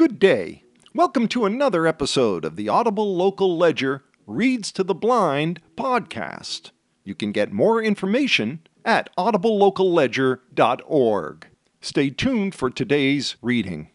[0.00, 0.64] Good day.
[0.94, 6.70] Welcome to another episode of the Audible Local Ledger Reads to the Blind podcast.
[7.04, 11.46] You can get more information at audiblelocalledger.org.
[11.82, 13.90] Stay tuned for today's reading.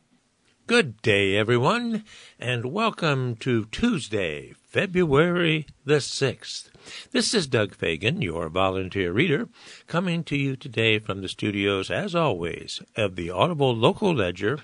[0.67, 2.03] Good day, everyone,
[2.37, 6.69] and welcome to Tuesday, February the 6th.
[7.11, 9.49] This is Doug Fagan, your volunteer reader,
[9.87, 14.59] coming to you today from the studios, as always, of the Audible Local Ledger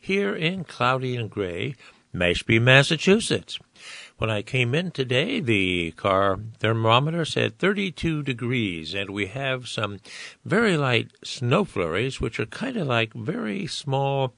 [0.00, 1.74] here in cloudy and gray,
[2.14, 3.58] Mashpee, Massachusetts.
[4.18, 9.98] When I came in today, the car thermometer said 32 degrees, and we have some
[10.44, 14.34] very light snow flurries, which are kind of like very small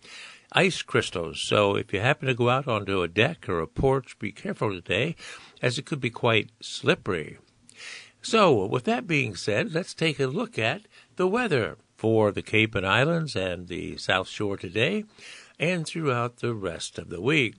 [0.52, 1.40] ice crystals.
[1.40, 4.70] So if you happen to go out onto a deck or a porch, be careful
[4.70, 5.14] today,
[5.62, 7.38] as it could be quite slippery.
[8.22, 10.82] So, with that being said, let's take a look at
[11.16, 15.04] the weather for the Cape and Islands and the South Shore today
[15.58, 17.54] and throughout the rest of the week.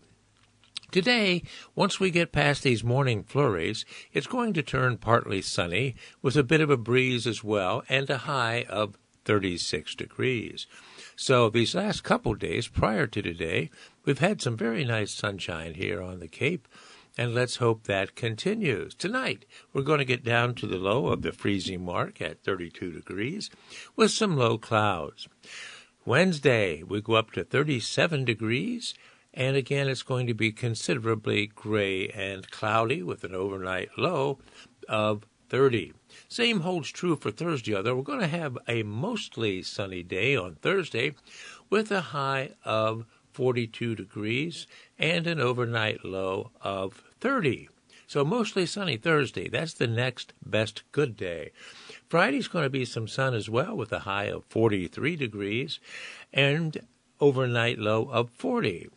[0.92, 1.44] Today,
[1.76, 6.44] once we get past these morning flurries, it's going to turn partly sunny with a
[6.44, 10.66] bit of a breeze as well and a high of 36 degrees.
[11.16, 13.70] So these last couple days prior to today,
[14.04, 16.68] we've had some very nice sunshine here on the Cape,
[17.20, 18.96] and let's hope that continues.
[18.96, 22.94] Tonight, we're going to get down to the low of the freezing mark at 32
[22.94, 23.50] degrees
[23.98, 25.28] with some low clouds.
[26.06, 28.94] Wednesday, we go up to 37 degrees,
[29.34, 34.40] and again, it's going to be considerably gray and cloudy with an overnight low
[34.88, 35.92] of 30.
[36.30, 40.56] Same holds true for Thursday, although we're going to have a mostly sunny day on
[40.56, 41.16] Thursday
[41.70, 47.70] with a high of 42 degrees and an overnight low of 30.
[48.08, 49.50] So mostly sunny Thursday.
[49.50, 51.52] That's the next best good day.
[52.08, 55.80] Friday's going to be some sun as well with a high of 43 degrees
[56.34, 56.80] and
[57.20, 58.90] overnight low of 40.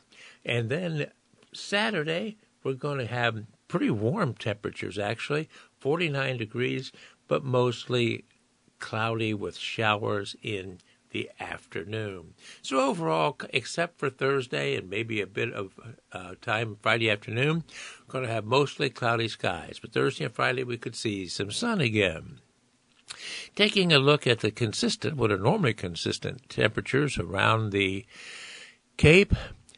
[0.45, 1.11] And then
[1.53, 6.93] Saturday, we're going to have pretty warm temperatures actually, 49 degrees,
[7.28, 8.25] but mostly
[8.78, 10.78] cloudy with showers in
[11.12, 12.34] the afternoon.
[12.62, 15.73] So overall, except for Thursday and maybe a bit of
[16.12, 17.65] uh, time Friday afternoon,
[18.06, 19.78] we're going to have mostly cloudy skies.
[19.81, 22.41] But Thursday and Friday, we could see some sun again.
[23.55, 28.06] Taking a look at the consistent, what are normally consistent temperatures around the
[28.97, 29.34] Cape,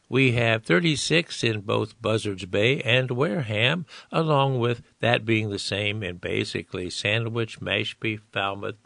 [0.09, 6.03] we have 36 in both Buzzards Bay and Wareham, along with that being the same
[6.03, 8.77] in basically Sandwich, Mashpee, Falmouth,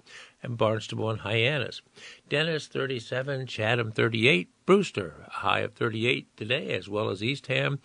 [0.43, 1.82] and Barnstable and Hyannis.
[2.28, 7.81] Dennis 37, Chatham 38, Brewster a high of 38 today, as well as Eastham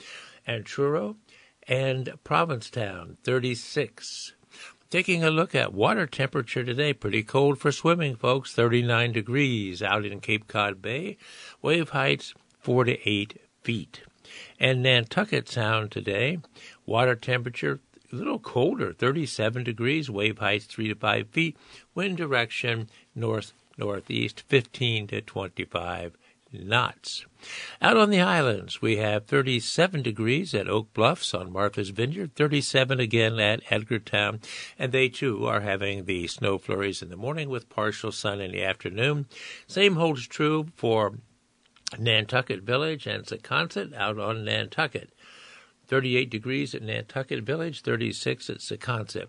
[0.46, 1.16] and Truro,
[1.68, 4.34] and Provincetown 36.
[4.90, 8.54] Taking a look at water temperature today, pretty cold for swimming, folks.
[8.54, 11.18] 39 degrees out in Cape Cod Bay.
[11.64, 14.02] Wave heights four to eight feet.
[14.60, 16.38] And Nantucket Sound today,
[16.86, 17.80] water temperature
[18.14, 21.58] a little colder, 37 degrees, wave heights 3 to 5 feet,
[21.96, 26.16] wind direction north northeast 15 to 25
[26.52, 27.26] knots.
[27.82, 33.00] Out on the islands, we have 37 degrees at Oak Bluffs on Martha's Vineyard, 37
[33.00, 34.40] again at Edgartown,
[34.78, 38.52] and they too are having the snow flurries in the morning with partial sun in
[38.52, 39.26] the afternoon.
[39.66, 41.16] Same holds true for
[41.98, 45.10] Nantucket Village and Secaucet out on Nantucket.
[45.88, 49.28] 38 degrees at Nantucket Village, 36 at Secaucet.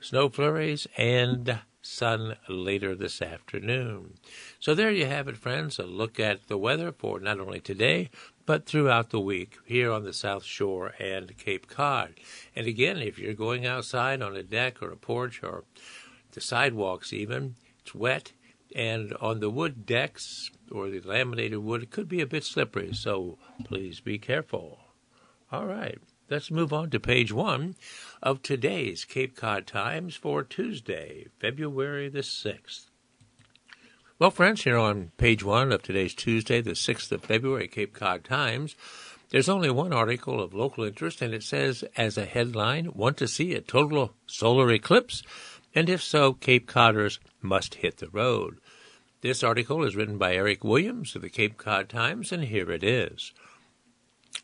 [0.00, 4.14] Snow flurries and sun later this afternoon.
[4.58, 5.78] So there you have it, friends.
[5.78, 8.10] A look at the weather for not only today,
[8.46, 12.14] but throughout the week here on the South Shore and Cape Cod.
[12.54, 15.64] And again, if you're going outside on a deck or a porch or
[16.32, 18.32] the sidewalks even, it's wet,
[18.74, 22.92] and on the wood decks or the laminated wood, it could be a bit slippery,
[22.92, 24.78] so please be careful.
[25.52, 25.98] All right,
[26.30, 27.74] let's move on to page one
[28.22, 32.84] of today's Cape Cod Times for Tuesday, February the 6th.
[34.20, 38.22] Well, friends, here on page one of today's Tuesday, the 6th of February, Cape Cod
[38.22, 38.76] Times,
[39.30, 43.26] there's only one article of local interest, and it says as a headline, Want to
[43.26, 45.24] see a total solar eclipse?
[45.74, 48.58] And if so, Cape Codders must hit the road.
[49.20, 52.84] This article is written by Eric Williams of the Cape Cod Times, and here it
[52.84, 53.32] is.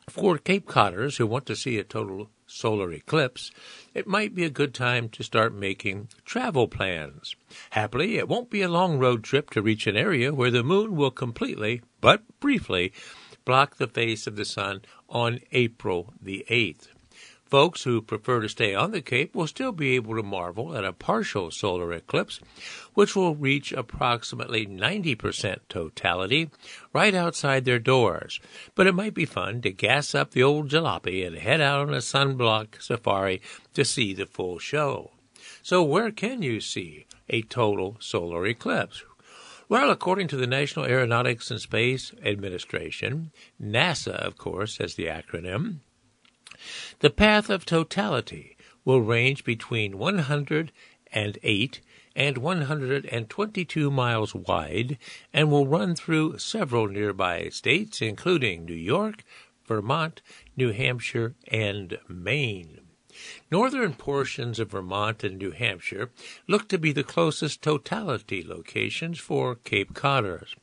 [0.08, 3.50] For Cape Codders who want to see a total solar eclipse,
[3.92, 7.36] it might be a good time to start making travel plans.
[7.70, 10.96] Happily, it won't be a long road trip to reach an area where the moon
[10.96, 12.92] will completely, but briefly,
[13.44, 16.88] block the face of the sun on April the 8th.
[17.46, 20.84] Folks who prefer to stay on the Cape will still be able to marvel at
[20.84, 22.40] a partial solar eclipse,
[22.94, 26.50] which will reach approximately 90% totality
[26.92, 28.40] right outside their doors.
[28.74, 31.94] But it might be fun to gas up the old jalopy and head out on
[31.94, 33.40] a sunblock safari
[33.74, 35.12] to see the full show.
[35.62, 39.04] So, where can you see a total solar eclipse?
[39.68, 45.80] Well, according to the National Aeronautics and Space Administration, NASA, of course, as the acronym,
[47.00, 51.80] the path of totality will range between 108
[52.16, 54.98] and 122 miles wide
[55.32, 59.22] and will run through several nearby states, including New York,
[59.66, 60.22] Vermont,
[60.56, 62.85] New Hampshire, and Maine.
[63.50, 66.10] Northern portions of Vermont and New Hampshire
[66.46, 70.54] look to be the closest totality locations for Cape Codders.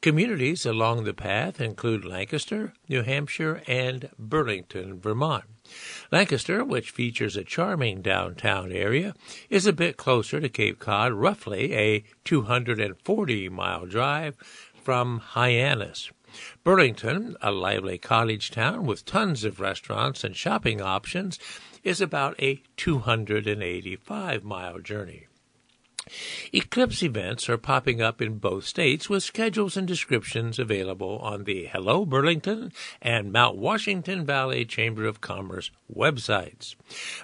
[0.00, 5.44] Communities along the path include Lancaster, New Hampshire, and Burlington, Vermont.
[6.10, 9.14] Lancaster, which features a charming downtown area,
[9.50, 14.36] is a bit closer to Cape Cod, roughly a 240 mile drive
[14.82, 16.10] from Hyannis.
[16.62, 21.38] Burlington, a lively cottage town with tons of restaurants and shopping options,
[21.88, 25.26] is about a 285 mile journey.
[26.52, 31.64] Eclipse events are popping up in both states with schedules and descriptions available on the
[31.66, 36.74] Hello Burlington and Mount Washington Valley Chamber of Commerce websites.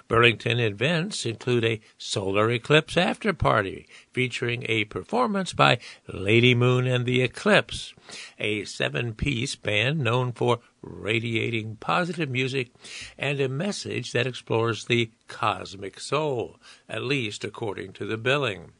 [0.07, 5.77] Burlington events include a solar eclipse after party featuring a performance by
[6.07, 7.93] Lady Moon and the Eclipse,
[8.39, 12.71] a seven piece band known for radiating positive music
[13.17, 16.55] and a message that explores the cosmic soul,
[16.87, 18.71] at least according to the billing.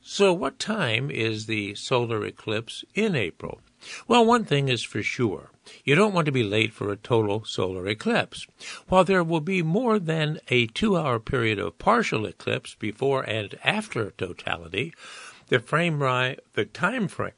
[0.00, 3.60] So, what time is the solar eclipse in April?
[4.08, 5.50] Well, one thing is for sure.
[5.84, 8.46] You don't want to be late for a total solar eclipse.
[8.88, 13.58] While there will be more than a two hour period of partial eclipse before and
[13.64, 14.92] after totality,
[15.48, 17.32] the frame the time frame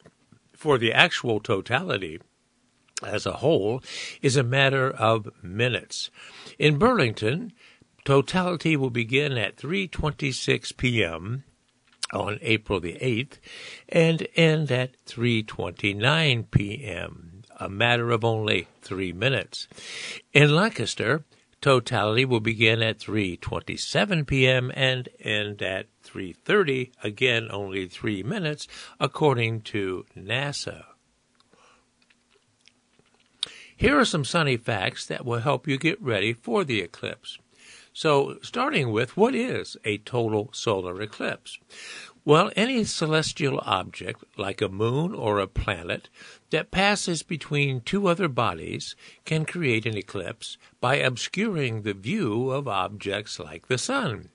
[0.53, 2.21] for the actual totality
[3.03, 3.83] as a whole
[4.23, 6.11] is a matter of minutes.
[6.59, 7.53] In Burlington,
[8.05, 11.45] totality will begin at 3:26 p.m.
[12.13, 13.39] on April the 8th
[13.89, 17.34] and end at 3:29 p.m.
[17.65, 19.67] a matter of only 3 minutes.
[20.33, 21.25] In Lancaster,
[21.61, 24.71] totality will begin at 3:27 p.m.
[24.75, 28.69] and end at 3:30, again only 3 minutes
[29.01, 30.85] according to NASA.
[33.75, 37.39] Here are some sunny facts that will help you get ready for the eclipse.
[37.93, 41.59] So, starting with what is a total solar eclipse?
[42.27, 46.09] Well, any celestial object, like a moon or a planet,
[46.49, 52.67] that passes between two other bodies can create an eclipse by obscuring the view of
[52.67, 54.31] objects like the sun.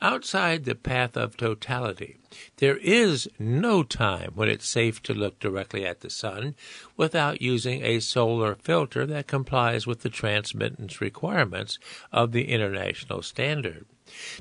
[0.00, 2.18] Outside the path of totality,
[2.58, 6.54] there is no time when it's safe to look directly at the sun
[6.96, 11.80] without using a solar filter that complies with the transmittance requirements
[12.12, 13.84] of the international standard.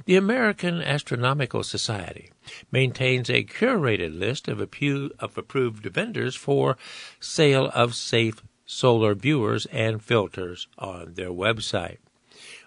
[0.06, 2.32] The American Astronomical Society
[2.72, 6.78] maintains a curated list of, approved vendors for
[7.20, 11.98] sale of safe solar viewers and filters on their website.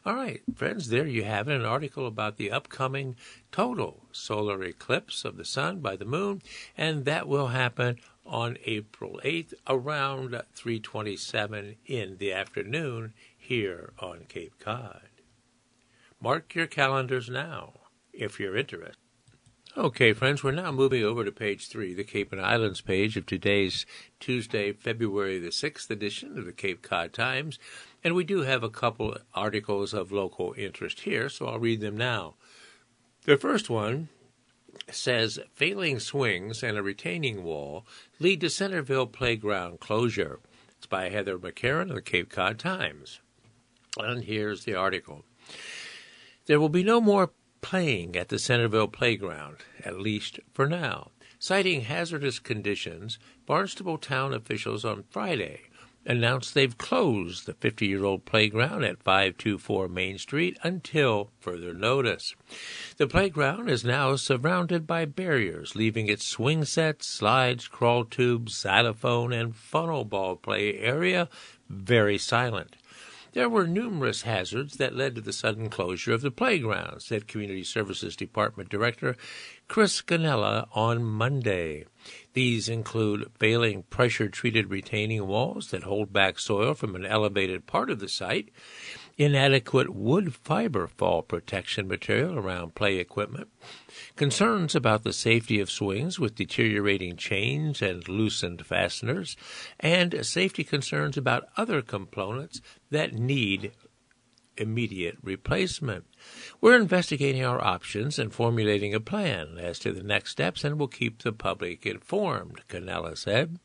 [0.04, 3.16] All right, friends, there you have it an article about the upcoming
[3.52, 6.40] total solar eclipse of the sun by the moon,
[6.76, 14.58] and that will happen on April 8th around 3:27 in the afternoon here on Cape
[14.58, 15.09] Cod.
[16.22, 17.72] Mark your calendars now
[18.12, 18.96] if you're interested.
[19.74, 23.24] Okay, friends, we're now moving over to page three, the Cape and Islands page of
[23.24, 23.86] today's
[24.18, 27.58] Tuesday, February the 6th edition of the Cape Cod Times.
[28.04, 31.96] And we do have a couple articles of local interest here, so I'll read them
[31.96, 32.34] now.
[33.24, 34.10] The first one
[34.90, 37.86] says failing swings and a retaining wall
[38.18, 40.40] lead to Centerville playground closure.
[40.76, 43.20] It's by Heather McCarron of the Cape Cod Times.
[43.96, 45.24] And here's the article.
[46.46, 47.30] There will be no more
[47.60, 51.10] playing at the Centerville playground, at least for now.
[51.38, 55.62] Citing hazardous conditions, Barnstable town officials on Friday
[56.06, 62.34] announced they've closed the 50 year old playground at 524 Main Street until further notice.
[62.96, 69.32] The playground is now surrounded by barriers, leaving its swing sets, slides, crawl tubes, xylophone,
[69.32, 71.28] and funnel ball play area
[71.68, 72.76] very silent.
[73.32, 77.62] There were numerous hazards that led to the sudden closure of the playground, said Community
[77.62, 79.16] Services Department Director
[79.68, 81.84] Chris Ganella on Monday.
[82.32, 87.88] These include failing pressure treated retaining walls that hold back soil from an elevated part
[87.88, 88.50] of the site,
[89.16, 93.48] inadequate wood fiber fall protection material around play equipment,
[94.20, 99.34] concerns about the safety of swings with deteriorating chains and loosened fasteners,
[99.78, 102.60] and safety concerns about other components
[102.90, 103.72] that need
[104.58, 106.04] immediate replacement.
[106.60, 110.88] We're investigating our options and formulating a plan as to the next steps and will
[110.88, 113.58] keep the public informed, Ganella said.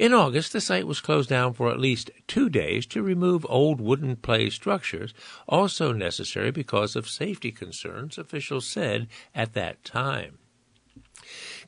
[0.00, 3.82] In August, the site was closed down for at least two days to remove old
[3.82, 5.12] wooden play structures,
[5.46, 10.38] also necessary because of safety concerns, officials said at that time.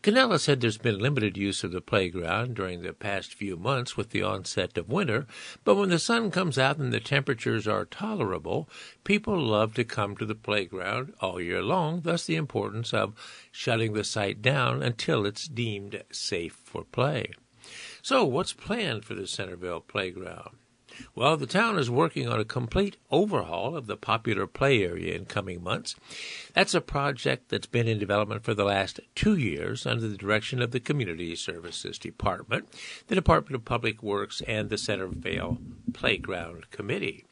[0.00, 4.08] Ganella said there's been limited use of the playground during the past few months with
[4.12, 5.26] the onset of winter,
[5.62, 8.66] but when the sun comes out and the temperatures are tolerable,
[9.04, 13.12] people love to come to the playground all year long, thus the importance of
[13.50, 17.30] shutting the site down until it's deemed safe for play.
[18.04, 20.56] So, what's planned for the Centerville playground?
[21.14, 25.26] Well, the town is working on a complete overhaul of the popular play area in
[25.26, 25.94] coming months.
[26.52, 30.60] That's a project that's been in development for the last two years under the direction
[30.60, 32.68] of the Community Services Department,
[33.06, 35.58] the Department of Public Works, and the Centerville
[35.92, 37.24] Playground Committee.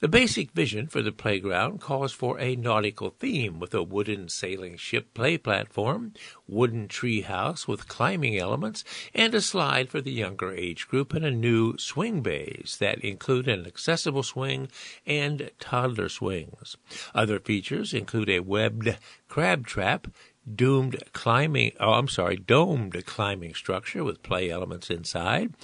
[0.00, 4.76] The basic vision for the playground calls for a nautical theme with a wooden sailing
[4.76, 6.14] ship play platform,
[6.48, 8.82] wooden tree house with climbing elements,
[9.14, 13.46] and a slide for the younger age group and a new swing bays that include
[13.46, 14.68] an accessible swing
[15.06, 16.76] and toddler swings.
[17.14, 18.98] Other features include a webbed
[19.28, 20.08] crab trap,
[20.52, 25.54] doomed climbing oh I'm sorry, domed climbing structure with play elements inside,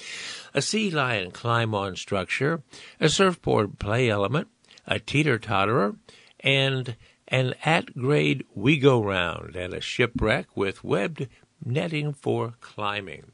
[0.55, 2.63] a sea lion climb on structure,
[2.99, 4.49] a surfboard play element,
[4.87, 5.97] a teeter totterer,
[6.41, 6.97] and
[7.29, 11.29] an at grade we go round and a shipwreck with webbed
[11.65, 13.33] netting for climbing.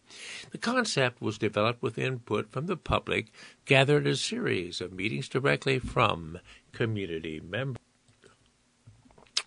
[0.50, 3.33] The concept was developed with input from the public,
[3.65, 6.38] gathered a series of meetings directly from
[6.73, 7.81] community members.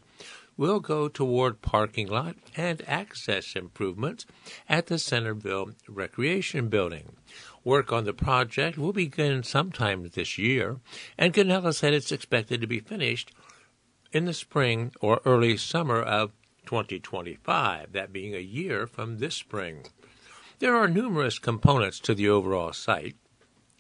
[0.61, 4.27] will go toward parking lot and access improvements
[4.69, 7.15] at the Centerville Recreation Building.
[7.63, 10.79] Work on the project will begin sometime this year,
[11.17, 13.31] and Canella said it's expected to be finished
[14.11, 16.29] in the spring or early summer of
[16.67, 19.87] 2025, that being a year from this spring.
[20.59, 23.15] There are numerous components to the overall site,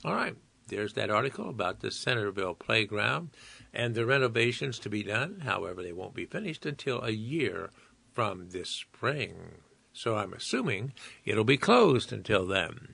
[0.05, 0.35] All right,
[0.67, 3.31] there's that article about the Centerville Playground
[3.73, 5.41] and the renovations to be done.
[5.43, 7.71] However, they won't be finished until a year
[8.13, 9.61] from this spring.
[9.93, 10.93] So I'm assuming
[11.25, 12.93] it'll be closed until then.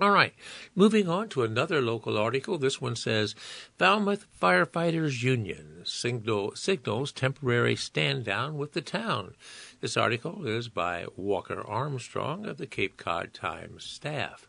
[0.00, 0.32] All right,
[0.76, 2.56] moving on to another local article.
[2.56, 3.34] This one says
[3.78, 9.34] Falmouth Firefighters Union signal, signals temporary stand down with the town.
[9.80, 14.46] This article is by Walker Armstrong of the Cape Cod Times staff.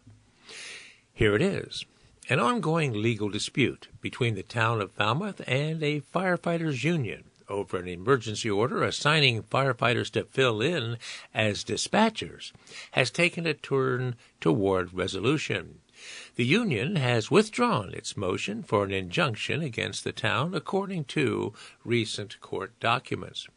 [1.12, 1.84] Here it is.
[2.30, 7.88] An ongoing legal dispute between the town of Falmouth and a firefighters union over an
[7.88, 10.98] emergency order assigning firefighters to fill in
[11.34, 12.52] as dispatchers
[12.92, 15.80] has taken a turn toward resolution.
[16.36, 21.54] The union has withdrawn its motion for an injunction against the town, according to
[21.84, 23.48] recent court documents.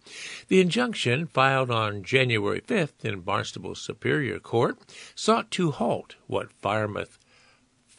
[0.48, 4.76] The injunction, filed on January 5th in Barnstable Superior Court,
[5.14, 7.16] sought to halt what Falmouth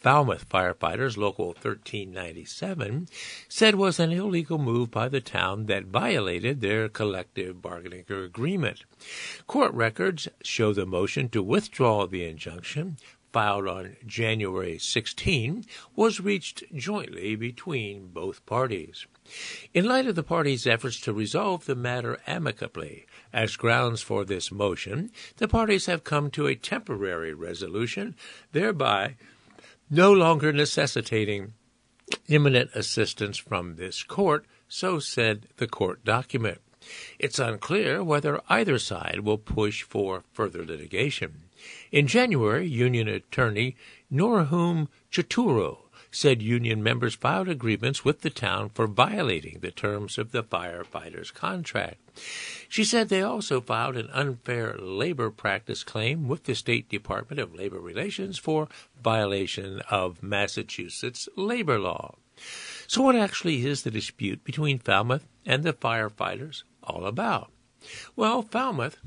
[0.04, 3.08] Falmouth firefighters, Local 1397,
[3.48, 8.84] said was an illegal move by the town that violated their collective bargaining agreement.
[9.48, 12.98] Court records show the motion to withdraw the injunction
[13.32, 19.08] filed on January 16 was reached jointly between both parties.
[19.74, 24.52] In light of the parties' efforts to resolve the matter amicably, as grounds for this
[24.52, 28.16] motion, the parties have come to a temporary resolution,
[28.52, 29.16] thereby
[29.94, 31.54] no longer necessitating
[32.28, 36.60] imminent assistance from this court, so said the court document.
[37.20, 41.44] It's unclear whether either side will push for further litigation.
[41.92, 43.76] In January, union attorney
[44.12, 45.83] Norhum Chaturu
[46.14, 51.34] said union members filed agreements with the town for violating the terms of the firefighters'
[51.34, 51.98] contract.
[52.70, 57.56] She said they also filed an unfair labor practice claim with the State Department of
[57.56, 58.68] Labor Relations for
[59.04, 62.16] violation of Massachusetts labor law.
[62.88, 67.52] So, what actually is the dispute between Falmouth and the firefighters all about?
[68.16, 68.98] Well, Falmouth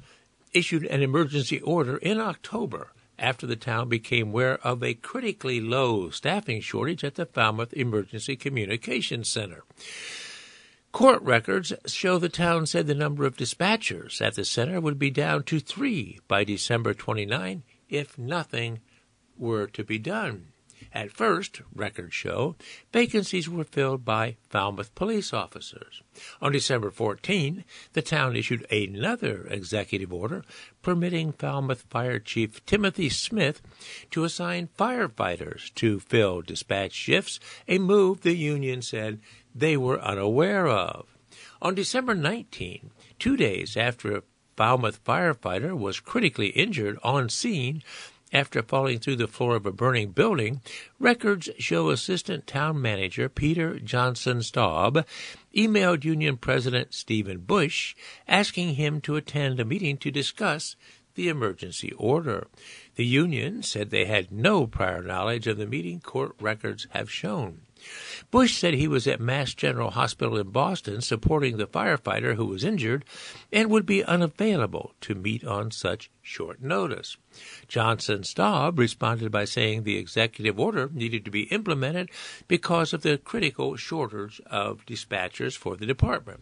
[0.53, 6.11] issued an emergency order in October after the town became aware of a critically low
[6.11, 9.65] staffing shortage at the Falmouth Emergency Communications Center.
[10.93, 15.11] Court records show the town said the number of dispatchers at the center would be
[15.11, 18.81] down to three by December 29 if nothing
[19.37, 20.53] were to be done.
[20.93, 22.57] At first, records show,
[22.93, 26.03] vacancies were filled by Falmouth police officers.
[26.41, 30.45] On December 14, the town issued another executive order
[30.83, 33.63] permitting Falmouth Fire Chief Timothy Smith
[34.11, 39.21] to assign firefighters to fill dispatch shifts, a move the union said
[39.55, 41.07] they were unaware of.
[41.61, 44.23] On December 19, two days after a
[44.57, 47.83] Falmouth firefighter was critically injured on scene,
[48.37, 50.61] after falling through the floor of a burning building,
[50.99, 55.07] records show Assistant Town Manager Peter Johnson Staub
[55.57, 57.97] emailed Union President Stephen Bush
[58.29, 60.77] asking him to attend a meeting to discuss
[61.15, 62.47] the emergency order.
[62.97, 67.63] The union said they had no prior knowledge of the meeting, court records have shown.
[68.31, 72.65] Bush said he was at Mass General Hospital in Boston supporting the firefighter who was
[72.65, 73.05] injured
[73.53, 77.17] and would be unavailable to meet on such short notice.
[77.69, 82.11] Johnson Staub responded by saying the executive order needed to be implemented
[82.49, 86.41] because of the critical shortage of dispatchers for the department.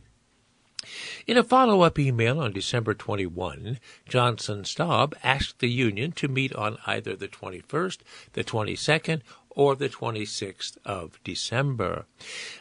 [1.27, 6.55] In a follow up email on December 21, Johnson Staub asked the union to meet
[6.55, 7.99] on either the 21st,
[8.35, 9.23] the 22nd,
[9.55, 12.07] or the 26th of December.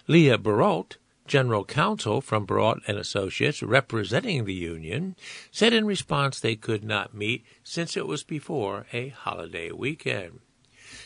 [0.07, 5.15] Leah Baralt, general counsel from Baralt and Associates representing the union,
[5.51, 10.39] said in response they could not meet since it was before a holiday weekend.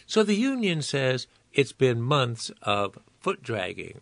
[0.06, 4.02] So the union says it's been months of foot dragging.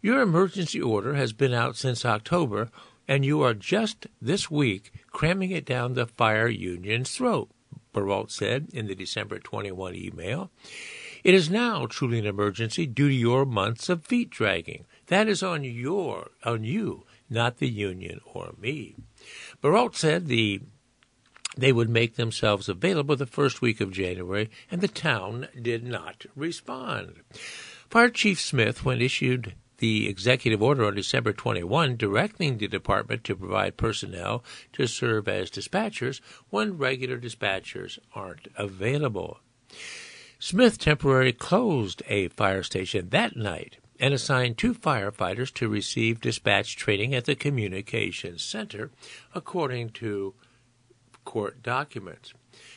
[0.00, 2.70] Your emergency order has been out since October,
[3.08, 7.50] and you are just this week cramming it down the fire union's throat,
[7.94, 10.50] Baralt said in the December 21 email.
[11.24, 14.84] It is now truly an emergency due to your months of feet dragging.
[15.06, 18.96] That is on your on you, not the union or me.
[19.62, 20.60] Baralt said the
[21.56, 26.26] they would make themselves available the first week of January, and the town did not
[26.36, 27.20] respond.
[27.88, 33.36] Fire Chief Smith, when issued the executive order on December 21 directing the department to
[33.36, 39.38] provide personnel to serve as dispatchers when regular dispatchers aren't available.
[40.46, 46.76] Smith temporarily closed a fire station that night and assigned two firefighters to receive dispatch
[46.76, 48.90] training at the Communications Center,
[49.34, 50.34] according to
[51.24, 52.34] court documents.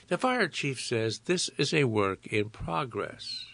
[0.08, 3.46] The fire chief says this is a work in progress.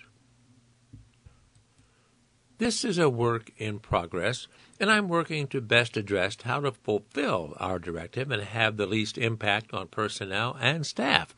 [2.60, 4.48] This is a work in progress,
[4.80, 9.18] and I'm working to best address how to fulfill our directive and have the least
[9.18, 11.36] impact on personnel and staff,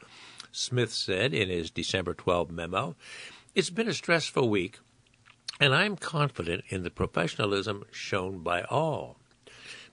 [0.55, 2.95] Smith said in his December 12 memo.
[3.53, 4.79] It's been a stressful week,
[5.59, 9.17] and I'm confident in the professionalism shown by all.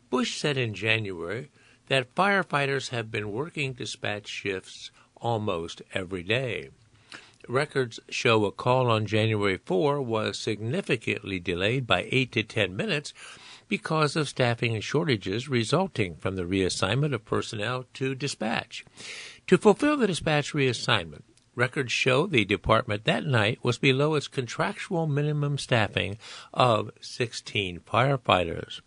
[0.09, 1.51] Bush said in January
[1.88, 6.70] that firefighters have been working dispatch shifts almost every day.
[7.48, 13.12] Records show a call on January 4 was significantly delayed by 8 to 10 minutes
[13.68, 18.85] because of staffing shortages resulting from the reassignment of personnel to dispatch.
[19.49, 21.23] To fulfill the dispatch reassignment,
[21.55, 26.17] Records show the department that night was below its contractual minimum staffing
[26.55, 28.81] of 16 firefighters.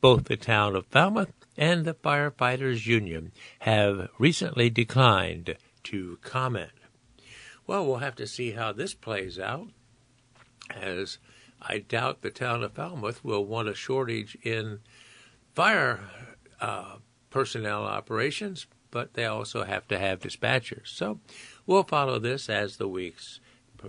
[0.00, 6.72] Both the town of Falmouth and the Firefighters Union have recently declined to comment.
[7.68, 9.68] Well, we'll have to see how this plays out,
[10.74, 11.18] as
[11.62, 14.80] I doubt the town of Falmouth will want a shortage in
[15.54, 16.00] fire
[16.60, 16.96] uh,
[17.30, 20.88] personnel operations, but they also have to have dispatchers.
[20.88, 21.20] So
[21.66, 23.40] we'll follow this as the weeks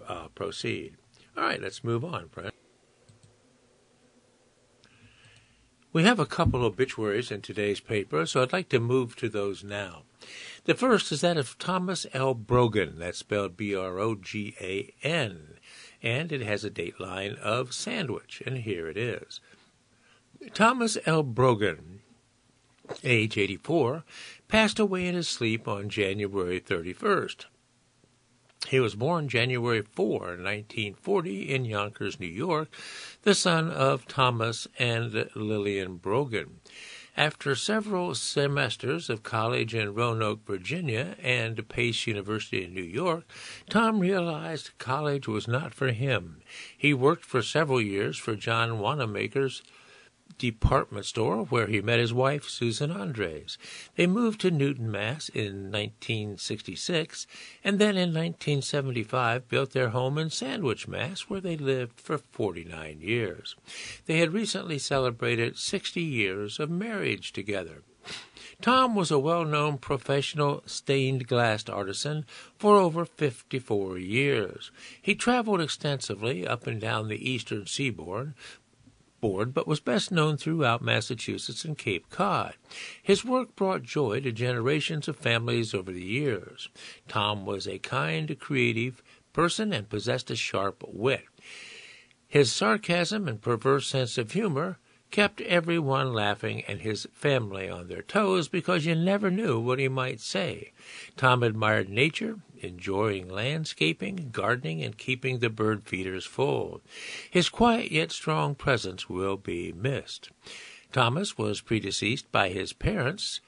[0.08, 0.96] uh, proceed.
[1.38, 2.52] All right, let's move on, friend.
[5.92, 9.64] We have a couple obituaries in today's paper, so I'd like to move to those
[9.64, 10.04] now.
[10.66, 12.36] The first is that of Thomas L.
[12.36, 15.56] Brogan, that's spelled B R O G A N,
[16.04, 19.40] and it has a date line of Sandwich, and here it is.
[20.54, 21.24] Thomas L.
[21.24, 22.02] Brogan,
[23.04, 24.04] age 84,
[24.50, 27.46] passed away in his sleep on January 31st.
[28.68, 32.68] He was born January 4, 1940, in Yonkers, New York,
[33.22, 36.60] the son of Thomas and Lillian Brogan.
[37.16, 43.26] After several semesters of college in Roanoke, Virginia, and Pace University in New York,
[43.70, 46.42] Tom realized college was not for him.
[46.78, 49.62] He worked for several years for John Wanamaker's
[50.40, 53.60] department store where he met his wife, Susan Andres.
[53.96, 55.30] They moved to Newton, Mass.
[55.30, 57.28] in 1966,
[57.64, 63.02] and then in 1975 built their home in Sandwich, Mass., where they lived for 49
[63.02, 63.56] years.
[64.08, 67.84] They had recently celebrated 60 years of marriage together.
[68.62, 72.26] Tom was a well known professional stained glass artisan
[72.58, 74.72] for over 54 years.
[75.02, 78.34] He traveled extensively up and down the eastern seaboard,
[79.22, 82.56] board, but was best known throughout Massachusetts and Cape Cod.
[83.02, 86.70] His work brought joy to generations of families over the years.
[87.08, 89.04] Tom was a kind, creative
[89.34, 91.26] person and possessed a sharp wit.
[92.28, 94.78] His sarcasm and perverse sense of humor
[95.12, 99.88] kept everyone laughing and his family on their toes because you never knew what he
[99.88, 100.72] might say.
[101.18, 106.82] Tom admired nature, enjoying landscaping, gardening, and keeping the bird feeders full.
[107.30, 110.30] His quiet yet strong presence will be missed.
[110.92, 113.42] Thomas was predeceased by his parents,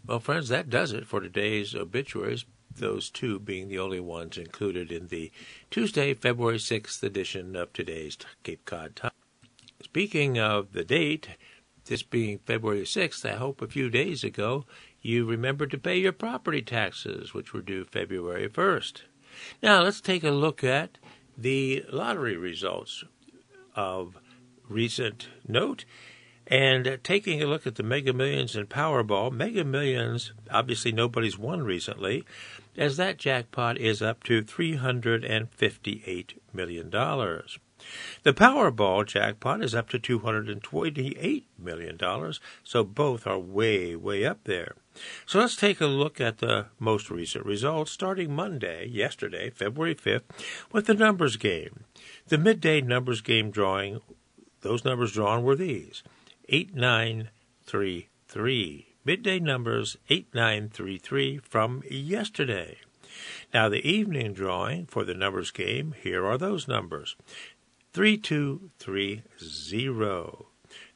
[0.07, 2.45] Well, friends, that does it for today's obituaries.
[2.75, 5.31] Those two being the only ones included in the
[5.71, 9.11] Tuesday, February 6th edition of today's Cape Cod Time.
[9.81, 11.29] Speaking of the date,
[11.85, 14.65] this being February 6th, I hope a few days ago
[15.01, 19.01] you remembered to pay your property taxes, which were due February 1st.
[19.61, 20.97] Now let's take a look at
[21.37, 23.03] the lottery results
[23.75, 24.17] of
[24.67, 25.85] recent note.
[26.47, 31.63] And taking a look at the Mega Millions and Powerball, Mega Millions, obviously nobody's won
[31.63, 32.23] recently,
[32.77, 36.91] as that jackpot is up to $358 million.
[38.23, 41.99] The Powerball jackpot is up to $228 million,
[42.63, 44.73] so both are way, way up there.
[45.25, 50.23] So let's take a look at the most recent results starting Monday, yesterday, February 5th,
[50.71, 51.85] with the numbers game.
[52.27, 54.01] The midday numbers game drawing,
[54.61, 56.01] those numbers drawn were these
[56.49, 58.94] 8933.
[59.07, 62.79] Midday numbers 8933 from yesterday.
[63.53, 67.15] Now, the evening drawing for the numbers game, here are those numbers
[67.93, 69.21] 3230.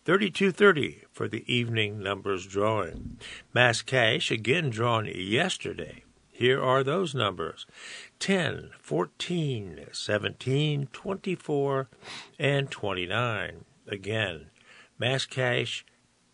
[0.06, 3.20] 3230 for the evening numbers drawing.
[3.54, 6.04] Mass cash again drawn yesterday.
[6.32, 7.68] Here are those numbers
[8.18, 11.90] 10, 14, 17, 24,
[12.40, 13.66] and 29.
[13.88, 14.48] Again,
[14.98, 15.86] mass cash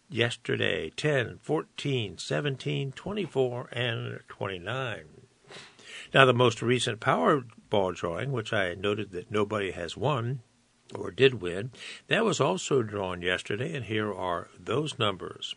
[0.09, 5.03] yesterday 10, 14, 17, 24, and 29.
[6.13, 10.41] Now, the most recent Powerball drawing, which I noted that nobody has won,
[10.93, 11.71] or did win,
[12.07, 15.55] that was also drawn yesterday, and here are those numbers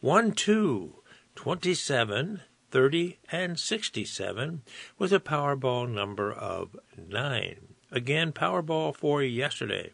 [0.00, 1.02] 1, 2,
[1.34, 4.62] 27, 30, and 67,
[4.98, 7.56] with a Powerball number of 9.
[7.90, 9.92] Again, Powerball for yesterday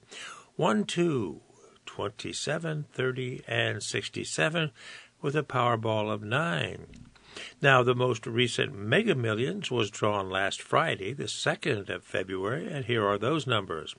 [0.56, 1.40] 1, 2,
[1.94, 4.70] 27, 30, and 67,
[5.20, 6.86] with a Powerball of 9.
[7.60, 12.86] Now, the most recent Mega Millions was drawn last Friday, the 2nd of February, and
[12.86, 13.94] here are those numbers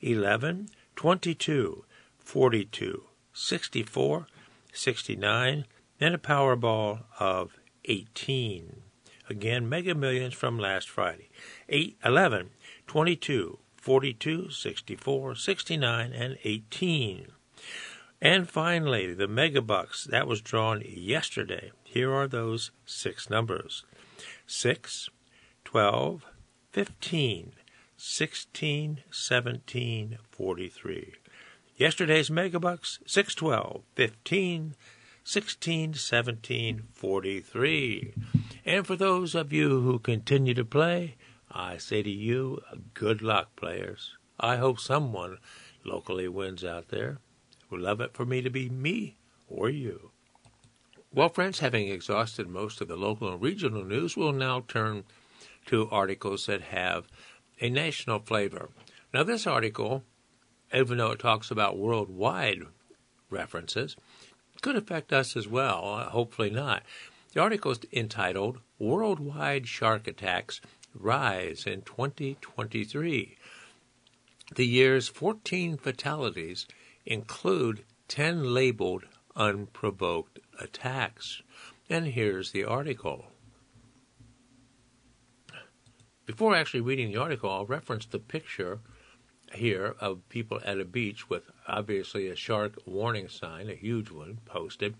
[0.00, 1.84] 11, 22,
[2.18, 3.02] 42,
[3.34, 4.26] 64,
[4.72, 5.66] 69,
[6.00, 8.80] and a Powerball of 18.
[9.28, 11.28] Again, Mega Millions from last Friday
[11.68, 12.50] 8, 11,
[12.86, 17.26] 22, 42, 64, 69, and 18.
[18.24, 20.04] And finally, the Megabucks.
[20.04, 21.72] That was drawn yesterday.
[21.84, 23.84] Here are those six numbers
[24.46, 25.10] 6,
[25.66, 26.24] 12,
[26.72, 27.52] 15,
[27.98, 31.12] 16, 17, 43.
[31.76, 34.74] Yesterday's Megabucks 6, 12, 15,
[35.22, 38.14] 16, 17, 43.
[38.64, 41.16] And for those of you who continue to play,
[41.50, 42.62] I say to you,
[42.94, 44.16] good luck, players.
[44.40, 45.36] I hope someone
[45.84, 47.18] locally wins out there.
[47.74, 49.16] Would love it for me to be me
[49.48, 50.12] or you.
[51.12, 55.02] Well, friends, having exhausted most of the local and regional news, we'll now turn
[55.66, 57.08] to articles that have
[57.60, 58.68] a national flavor.
[59.12, 60.04] Now, this article,
[60.72, 62.62] even though it talks about worldwide
[63.28, 63.96] references,
[64.62, 65.84] could affect us as well.
[65.84, 66.84] Uh, hopefully not.
[67.32, 70.60] The article is entitled Worldwide Shark Attacks
[70.94, 73.36] Rise in 2023.
[74.54, 76.68] The year's 14 fatalities
[77.06, 79.04] include 10 labeled
[79.36, 81.42] unprovoked attacks.
[81.88, 83.26] And here's the article.
[86.26, 88.80] Before actually reading the article, I'll reference the picture
[89.52, 94.38] here of people at a beach with obviously a shark warning sign, a huge one,
[94.46, 94.94] posted.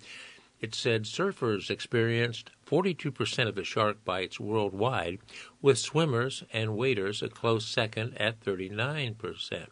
[0.61, 5.19] It said surfers experienced 42% of the shark bites worldwide,
[5.61, 9.67] with swimmers and waders a close second at 39%.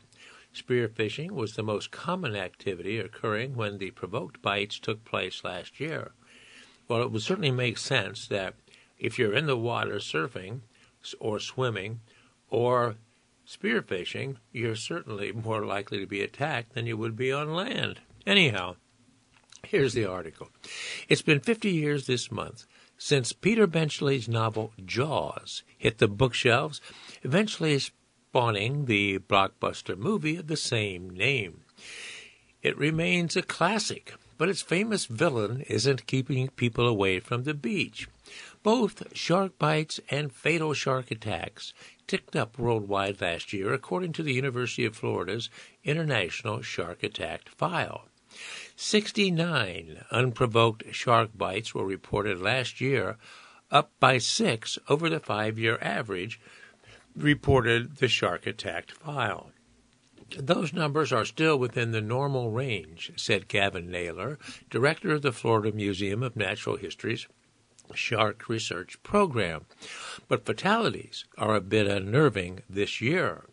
[0.54, 6.12] Spearfishing was the most common activity occurring when the provoked bites took place last year.
[6.88, 8.54] Well, it would certainly make sense that
[8.98, 10.60] if you're in the water surfing
[11.18, 12.00] or swimming
[12.50, 12.96] or
[13.46, 18.00] spearfishing, you're certainly more likely to be attacked than you would be on land.
[18.26, 18.76] Anyhow,
[19.66, 20.50] here's the article.
[21.08, 22.66] It's been 50 years this month
[22.98, 26.80] since Peter Benchley's novel Jaws hit the bookshelves.
[27.22, 27.80] Eventually,
[28.32, 31.60] spawning the blockbuster movie of the same name.
[32.62, 38.08] It remains a classic, but its famous villain isn't keeping people away from the beach.
[38.62, 41.74] Both shark bites and fatal shark attacks
[42.06, 45.50] ticked up worldwide last year, according to the University of Florida's
[45.84, 48.06] International Shark Attack File.
[48.76, 53.18] 69 unprovoked shark bites were reported last year,
[53.70, 56.40] up by six over the five year average,
[57.16, 59.50] reported the shark attack file.
[60.38, 64.38] Those numbers are still within the normal range, said Gavin Naylor,
[64.70, 67.26] director of the Florida Museum of Natural History's
[67.94, 69.66] Shark Research Program.
[70.28, 73.44] But fatalities are a bit unnerving this year.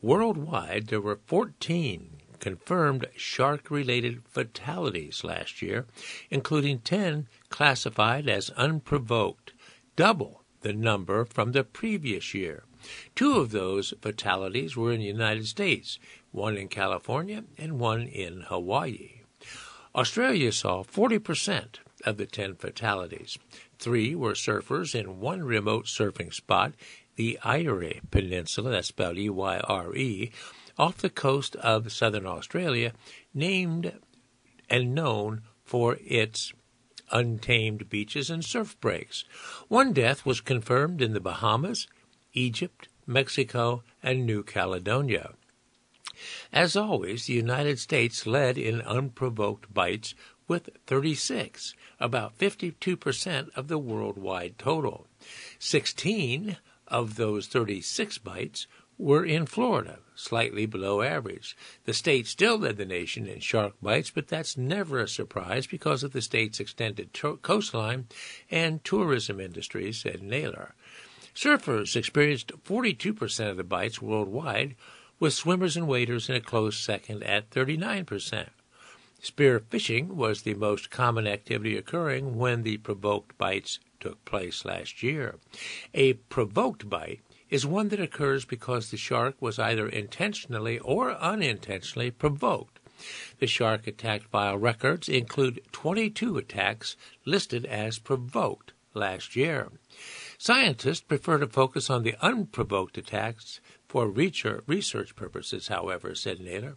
[0.00, 5.86] Worldwide, there were 14 confirmed shark related fatalities last year,
[6.30, 9.54] including 10 classified as unprovoked,
[9.96, 12.64] double the number from the previous year.
[13.14, 15.98] Two of those fatalities were in the United States,
[16.32, 19.22] one in California and one in Hawaii.
[19.94, 23.38] Australia saw 40% of the 10 fatalities.
[23.78, 26.74] Three were surfers in one remote surfing spot,
[27.16, 30.32] the Eyre Peninsula, that's spelled E Y R E,
[30.76, 32.92] off the coast of southern Australia,
[33.32, 33.92] named
[34.68, 36.52] and known for its
[37.10, 39.24] untamed beaches and surf breaks.
[39.68, 41.86] One death was confirmed in the Bahamas,
[42.34, 45.32] Egypt, Mexico, and New Caledonia.
[46.52, 50.14] As always, the United States led in unprovoked bites
[50.46, 55.06] with 36, about 52% of the worldwide total.
[55.58, 58.66] 16 of those 36 bites
[58.96, 61.56] were in Florida, slightly below average.
[61.84, 66.04] The state still led the nation in shark bites, but that's never a surprise because
[66.04, 68.06] of the state's extended to- coastline
[68.50, 70.74] and tourism industry, said Naylor.
[71.34, 74.76] Surfers experienced 42% of the bites worldwide,
[75.18, 78.48] with swimmers and waders in a close second at 39%.
[79.20, 85.02] Spear fishing was the most common activity occurring when the provoked bites took place last
[85.02, 85.36] year.
[85.94, 92.10] A provoked bite is one that occurs because the shark was either intentionally or unintentionally
[92.10, 92.80] provoked.
[93.38, 99.70] The shark attack file records include 22 attacks listed as provoked last year.
[100.38, 106.76] Scientists prefer to focus on the unprovoked attacks for research purposes, however, said Naylor.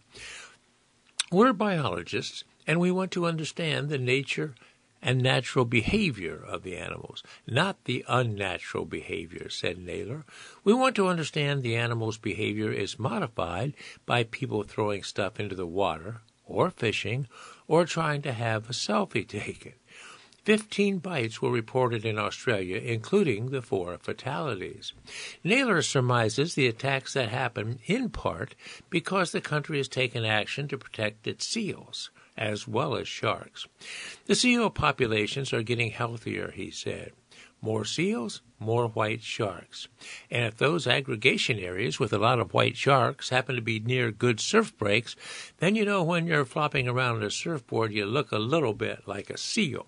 [1.32, 4.56] We're biologists, and we want to understand the nature
[5.02, 10.26] and natural behavior of the animals, not the unnatural behavior, said Naylor.
[10.64, 13.74] We want to understand the animal's behavior is modified
[14.06, 17.28] by people throwing stuff into the water, or fishing,
[17.68, 19.74] or trying to have a selfie taken.
[20.48, 24.94] Fifteen bites were reported in Australia, including the four fatalities.
[25.44, 28.56] Naylor surmises the attacks that happen in part
[28.90, 33.68] because the country has taken action to protect its seals as well as sharks.
[34.28, 37.12] The seal populations are getting healthier, he said.
[37.60, 39.90] More seals, more white sharks.
[40.32, 44.12] And if those aggregation areas with a lot of white sharks happen to be near
[44.14, 45.14] good surf breaks,
[45.58, 49.06] then you know when you're flopping around on a surfboard, you look a little bit
[49.06, 49.88] like a seal.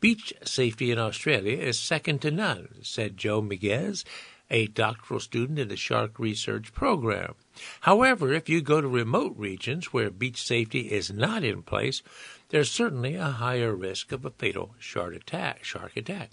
[0.00, 4.04] Beach safety in Australia is second to none, said Joe Miguez,
[4.50, 7.34] a doctoral student in the shark research program.
[7.80, 12.02] However, if you go to remote regions where beach safety is not in place,
[12.50, 15.64] there's certainly a higher risk of a fatal shark attack.
[15.64, 16.30] Shark attack.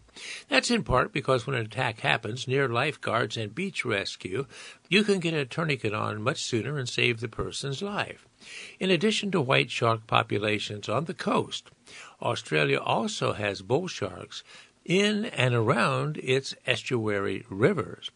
[0.49, 4.45] That's in part because when an attack happens near lifeguards and beach rescue,
[4.89, 8.27] you can get a tourniquet on much sooner and save the person's life.
[8.79, 11.69] In addition to white shark populations on the coast,
[12.21, 14.43] Australia also has bull sharks
[14.85, 18.09] in and around its estuary rivers.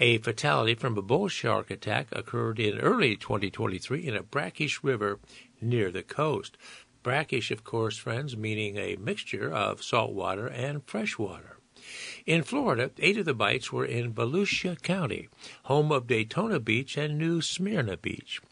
[0.00, 5.20] A fatality from a bull shark attack occurred in early 2023 in a brackish river
[5.60, 6.56] near the coast.
[7.02, 11.58] Brackish, of course, friends, meaning a mixture of salt water and fresh water.
[12.26, 15.28] In Florida, eight of the bites were in Volusia County,
[15.62, 18.42] home of Daytona Beach and New Smyrna Beach,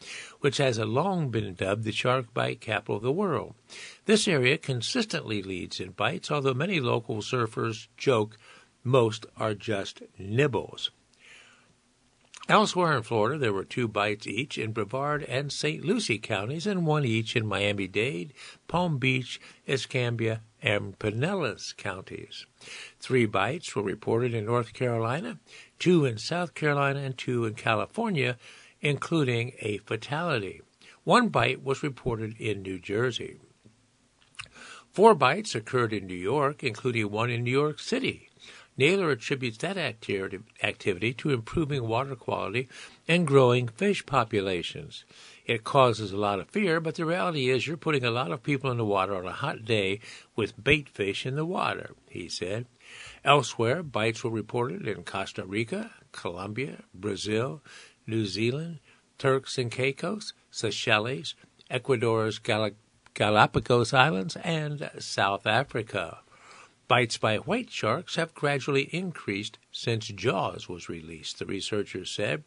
[0.47, 3.53] which has long been dubbed the shark bite capital of the world.
[4.05, 8.37] This area consistently leads in bites, although many local surfers joke
[8.81, 10.89] most are just nibbles.
[12.47, 15.83] Elsewhere in Florida, there were two bites each in Brevard and St.
[15.83, 18.31] Lucie counties, and one each in Miami Dade,
[18.69, 22.45] Palm Beach, Escambia, and Pinellas counties.
[23.01, 25.39] Three bites were reported in North Carolina,
[25.77, 28.37] two in South Carolina, and two in California,
[28.81, 30.61] including a fatality.
[31.03, 33.39] One bite was reported in New Jersey.
[34.91, 38.29] Four bites occurred in New York, including one in New York City.
[38.77, 42.67] Naylor attributes that activity to improving water quality
[43.07, 45.03] and growing fish populations.
[45.45, 48.43] It causes a lot of fear, but the reality is you're putting a lot of
[48.43, 49.99] people in the water on a hot day
[50.35, 52.67] with bait fish in the water, he said.
[53.23, 57.63] Elsewhere, bites were reported in Costa Rica, Colombia, Brazil,
[58.07, 58.79] New Zealand,
[59.17, 61.35] Turks and Caicos, Seychelles,
[61.69, 62.71] Ecuador's Gal-
[63.13, 66.19] Galapagos Islands, and South Africa.
[66.87, 72.45] Bites by white sharks have gradually increased since Jaws was released, the researchers said,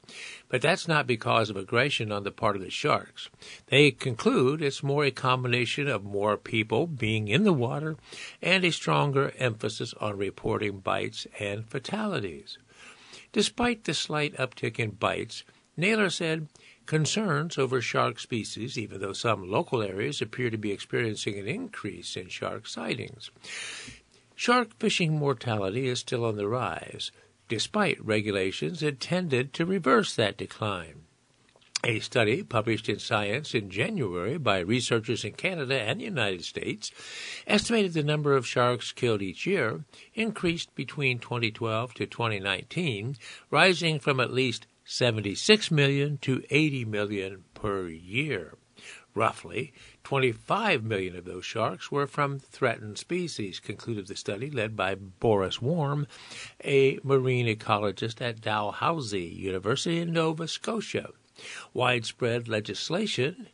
[0.48, 3.28] but that's not because of aggression on the part of the sharks.
[3.66, 7.98] They conclude it's more a combination of more people being in the water
[8.40, 12.56] and a stronger emphasis on reporting bites and fatalities.
[13.32, 15.44] Despite the slight uptick in bites,
[15.76, 16.48] Naylor said
[16.86, 22.16] concerns over shark species, even though some local areas appear to be experiencing an increase
[22.16, 23.30] in shark sightings.
[24.34, 27.12] Shark fishing mortality is still on the rise,
[27.48, 31.02] despite regulations intended to reverse that decline.
[31.84, 36.92] A study published in Science in January by researchers in Canada and the United States
[37.46, 43.16] estimated the number of sharks killed each year increased between 2012 to 2019,
[43.50, 48.58] rising from at least 76 million to 80 million per year.
[49.14, 49.72] Roughly
[50.04, 55.62] 25 million of those sharks were from threatened species, concluded the study led by Boris
[55.62, 56.06] Worm,
[56.62, 61.10] a marine ecologist at Dalhousie University in Nova Scotia.
[61.72, 63.48] Widespread legislation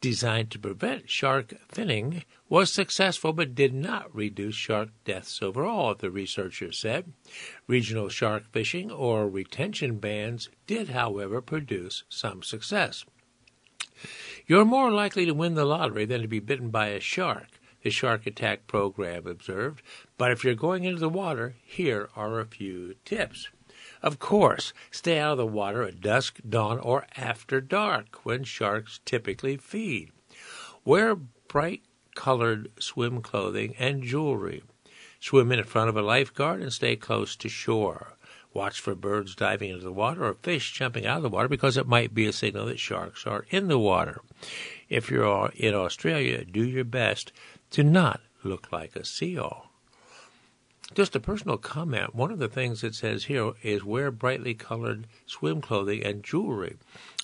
[0.00, 6.10] designed to prevent shark finning was successful but did not reduce shark deaths overall, the
[6.10, 7.12] researchers said.
[7.66, 13.04] Regional shark fishing or retention bans did, however, produce some success.
[14.46, 17.48] You're more likely to win the lottery than to be bitten by a shark,
[17.82, 19.82] the Shark Attack Program observed.
[20.18, 23.48] But if you're going into the water, here are a few tips.
[24.04, 29.00] Of course, stay out of the water at dusk, dawn, or after dark, when sharks
[29.06, 30.10] typically feed.
[30.84, 31.84] Wear bright
[32.14, 34.62] colored swim clothing and jewelry.
[35.20, 38.18] Swim in front of a lifeguard and stay close to shore.
[38.52, 41.78] Watch for birds diving into the water or fish jumping out of the water because
[41.78, 44.20] it might be a signal that sharks are in the water.
[44.90, 47.32] If you're in Australia, do your best
[47.70, 49.70] to not look like a seal.
[50.92, 52.14] Just a personal comment.
[52.14, 56.76] One of the things it says here is wear brightly colored swim clothing and jewelry.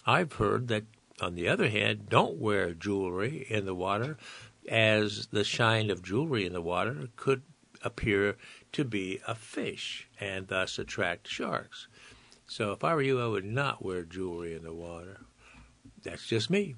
[0.07, 0.85] I've heard that,
[1.21, 4.17] on the other hand, don't wear jewelry in the water,
[4.69, 7.43] as the shine of jewelry in the water could
[7.83, 8.37] appear
[8.73, 11.87] to be a fish and thus attract sharks.
[12.47, 15.21] So if I were you, I would not wear jewelry in the water.
[16.03, 16.75] That's just me.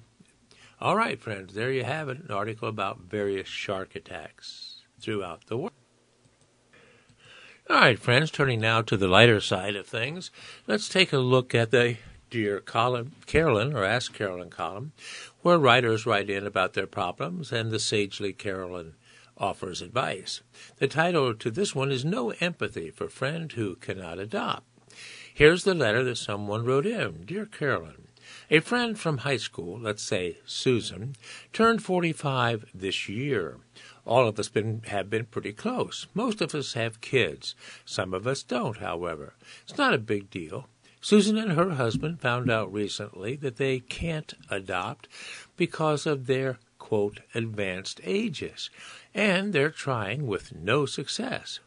[0.79, 5.57] All right, friends, there you have it an article about various shark attacks throughout the
[5.57, 5.72] world.
[7.73, 10.29] All right, friends, turning now to the lighter side of things,
[10.67, 11.97] let's take a look at the
[12.29, 14.91] Dear Colin, Carolyn, or Ask Carolyn column,
[15.41, 18.93] where writers write in about their problems and the sagely Carolyn
[19.39, 20.41] offers advice.
[20.77, 24.67] The title to this one is No Empathy for Friend Who Cannot Adopt.
[25.33, 28.07] Here's the letter that someone wrote in Dear Carolyn,
[28.51, 31.15] a friend from high school, let's say Susan,
[31.51, 33.57] turned 45 this year.
[34.05, 36.07] All of us been, have been pretty close.
[36.13, 37.55] Most of us have kids.
[37.85, 39.33] Some of us don't, however.
[39.63, 40.67] It's not a big deal.
[40.99, 45.07] Susan and her husband found out recently that they can't adopt
[45.57, 48.69] because of their, quote, advanced ages
[49.13, 51.59] and they're trying with no success.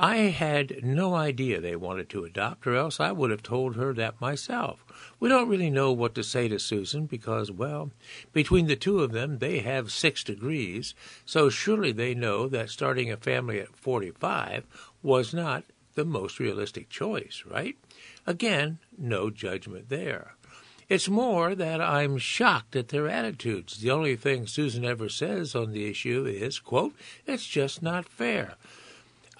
[0.00, 3.92] I had no idea they wanted to adopt, or else I would have told her
[3.94, 4.84] that myself.
[5.18, 7.90] We don't really know what to say to Susan because, well,
[8.32, 10.94] between the two of them, they have six degrees,
[11.24, 14.66] so surely they know that starting a family at 45
[15.02, 15.64] was not
[15.96, 17.76] the most realistic choice, right?
[18.24, 20.36] Again, no judgment there.
[20.88, 23.78] It's more that I'm shocked at their attitudes.
[23.78, 26.94] The only thing Susan ever says on the issue is, quote,
[27.26, 28.54] it's just not fair.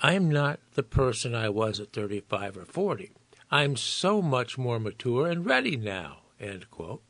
[0.02, 3.12] I'm not the person I was at 35 or 40.
[3.50, 7.02] I'm so much more mature and ready now, end quote.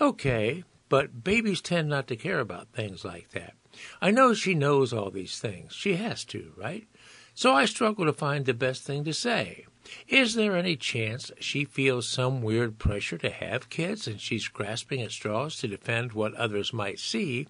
[0.00, 3.54] Okay, but babies tend not to care about things like that.
[4.00, 5.72] I know she knows all these things.
[5.72, 6.86] She has to, right?
[7.34, 9.66] So I struggle to find the best thing to say.
[10.08, 15.02] Is there any chance she feels some weird pressure to have kids and she's grasping
[15.02, 17.48] at straws to defend what others might see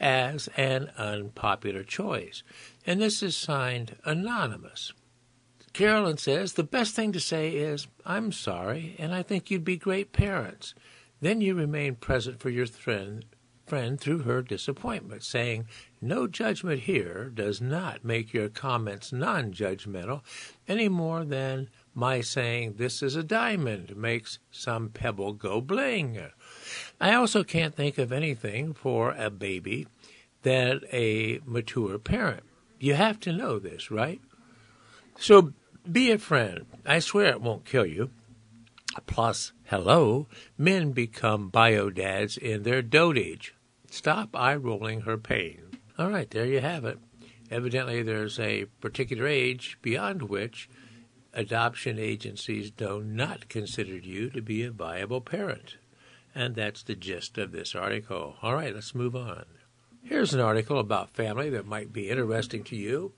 [0.00, 2.42] as an unpopular choice?
[2.86, 4.92] And this is signed Anonymous.
[5.72, 9.76] Carolyn says the best thing to say is, I'm sorry, and I think you'd be
[9.76, 10.74] great parents.
[11.20, 13.24] Then you remain present for your friend,
[13.66, 15.66] friend through her disappointment, saying,
[16.00, 20.22] No judgment here does not make your comments non judgmental
[20.68, 26.18] any more than my saying this is a diamond makes some pebble go bling.
[27.00, 29.86] I also can't think of anything for a baby
[30.42, 32.42] that a mature parent.
[32.78, 34.20] You have to know this, right?
[35.18, 35.52] So
[35.90, 36.66] be a friend.
[36.86, 38.10] I swear it won't kill you.
[39.06, 40.26] Plus, hello,
[40.58, 43.54] men become bio dads in their dotage.
[43.90, 45.62] Stop eye rolling her pain.
[45.98, 46.98] All right, there you have it.
[47.50, 50.68] Evidently, there's a particular age beyond which
[51.34, 55.76] adoption agencies do not consider you to be a viable parent.
[56.34, 58.36] And that's the gist of this article.
[58.42, 59.44] All right, let's move on.
[60.02, 63.12] Here's an article about family that might be interesting to you.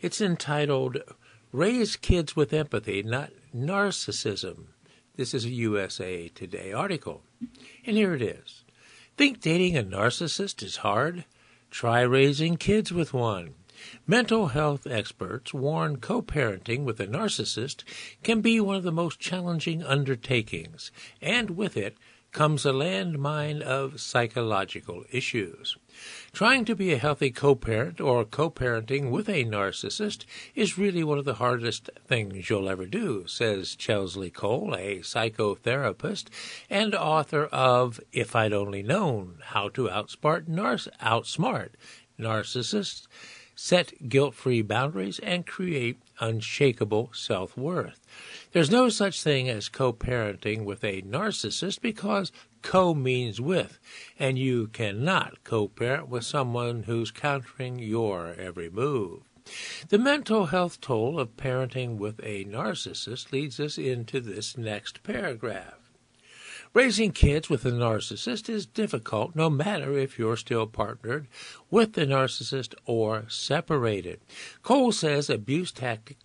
[0.00, 0.98] It's entitled
[1.52, 4.66] Raise Kids with Empathy, Not Narcissism.
[5.16, 7.22] This is a USA Today article.
[7.84, 8.64] And here it is.
[9.16, 11.24] Think dating a narcissist is hard?
[11.70, 13.54] Try raising kids with one.
[14.06, 17.82] Mental health experts warn co parenting with a narcissist
[18.22, 21.96] can be one of the most challenging undertakings, and with it
[22.32, 25.76] comes a landmine of psychological issues.
[26.32, 30.24] Trying to be a healthy co parent or co parenting with a narcissist
[30.54, 36.26] is really one of the hardest things you'll ever do, says Chesley Cole, a psychotherapist
[36.68, 41.70] and author of If I'd Only Known How to Outsmart, Nar- Outsmart
[42.18, 43.06] Narcissists,
[43.54, 48.06] Set Guilt Free Boundaries, and Create Unshakable Self Worth.
[48.52, 52.30] There's no such thing as co parenting with a narcissist because
[52.62, 53.78] co means with,
[54.18, 59.22] and you cannot co parent with someone who's countering your every move.
[59.88, 65.79] The mental health toll of parenting with a narcissist leads us into this next paragraph.
[66.72, 71.26] Raising kids with a narcissist is difficult no matter if you're still partnered
[71.68, 74.20] with the narcissist or separated.
[74.62, 76.18] Cole says abuse tactic,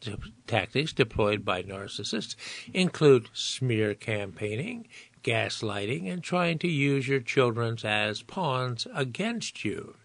[0.46, 2.36] tactics deployed by narcissists
[2.72, 4.88] include smear campaigning,
[5.24, 9.96] gaslighting, and trying to use your children as pawns against you.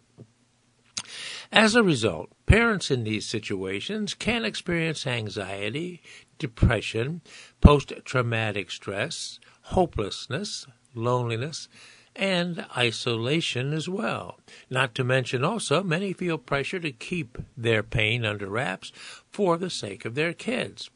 [1.53, 6.01] As a result, parents in these situations can experience anxiety,
[6.39, 7.21] depression,
[7.61, 9.39] post traumatic stress,
[9.71, 11.69] hopelessness, loneliness,
[12.17, 14.39] and isolation as well.
[14.69, 18.93] Not to mention also, many feel pressure to keep their pain under wraps
[19.31, 20.91] for the sake of their kids.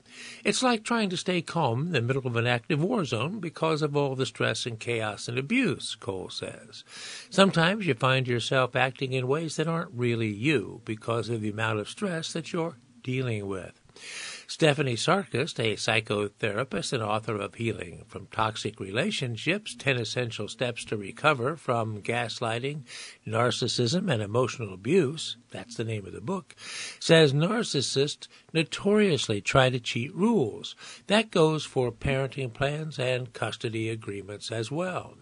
[0.45, 3.83] It's like trying to stay calm in the middle of an active war zone because
[3.83, 6.85] of all the stress and chaos and abuse, Cole says.
[7.31, 11.81] Sometimes you find yourself acting in ways that aren't really you because of the amount
[11.81, 13.81] of stress that you're dealing with.
[14.55, 20.97] Stephanie Sarkis, a psychotherapist and author of Healing from Toxic Relationships 10 Essential Steps to
[20.97, 22.85] Recover from Gaslighting,
[23.27, 26.55] Narcissism, and Emotional Abuse, that's the name of the book,
[27.01, 30.77] says narcissists notoriously try to cheat rules.
[31.09, 35.17] That goes for parenting plans and custody agreements as well.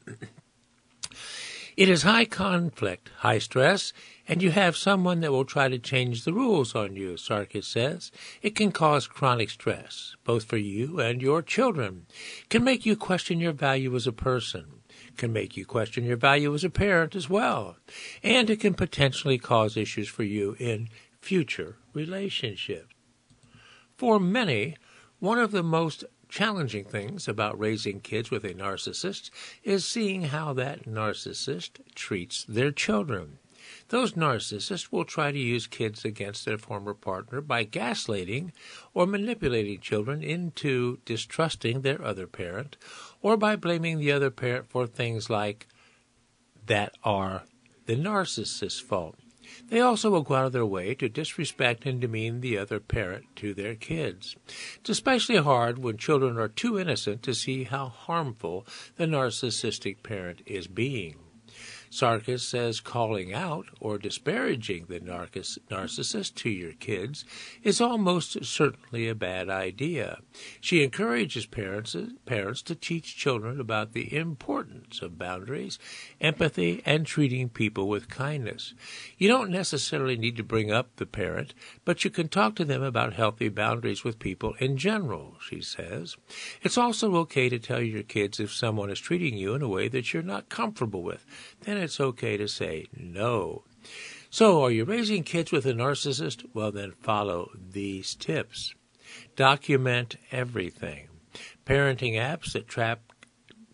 [1.83, 3.93] It is high conflict, high stress,
[4.29, 8.13] and you have someone that will try to change the rules on you, Sarkis says.
[8.41, 12.07] It can cause chronic stress, both for you and your children.
[12.51, 14.83] Can make you question your value as a person.
[15.17, 17.75] Can make you question your value as a parent as well.
[18.23, 20.89] And it can potentially cause issues for you in
[21.21, 22.95] future relationships.
[23.97, 24.77] For many,
[25.19, 29.29] one of the most challenging things about raising kids with a narcissist
[29.63, 33.39] is seeing how that narcissist treats their children.
[33.89, 38.53] Those narcissists will try to use kids against their former partner by gaslighting
[38.95, 42.79] or manipulating children into distrusting their other parent
[43.21, 45.67] or by blaming the other parent for things like
[46.65, 47.43] that are
[47.85, 49.17] the narcissist's fault.
[49.73, 53.25] They also will go out of their way to disrespect and demean the other parent
[53.37, 54.37] to their kids.
[54.77, 58.67] It's especially hard when children are too innocent to see how harmful
[58.97, 61.22] the narcissistic parent is being.
[61.93, 67.27] Sarkis says calling out or disparaging the narcissist to your kids
[67.63, 70.21] is almost certainly a bad idea.
[70.59, 75.79] She encourages parents, parents to teach children about the importance of boundaries,
[76.19, 78.73] empathy, and treating people with kindness.
[79.19, 81.53] You don't necessarily need to bring up the parent,
[81.85, 86.17] but you can talk to them about healthy boundaries with people in general, she says.
[86.63, 89.89] It's also okay to tell your kids if someone is treating you in a way
[89.89, 91.27] that you're not comfortable with.
[91.61, 93.65] Then it's okay to say no.
[94.31, 96.47] So, are you raising kids with a narcissist?
[96.55, 98.75] Well, then follow these tips.
[99.37, 101.09] Document everything.
[101.67, 103.01] Parenting apps that trap,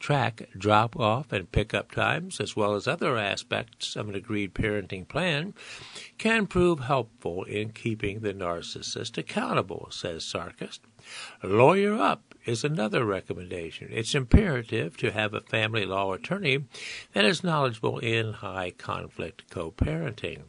[0.00, 4.54] track drop off and pick up times, as well as other aspects of an agreed
[4.54, 5.54] parenting plan,
[6.18, 10.80] can prove helpful in keeping the narcissist accountable, says Sarkis.
[11.42, 13.88] Lawyer up is another recommendation.
[13.90, 16.64] It's imperative to have a family law attorney
[17.12, 20.42] that is knowledgeable in high conflict co parenting.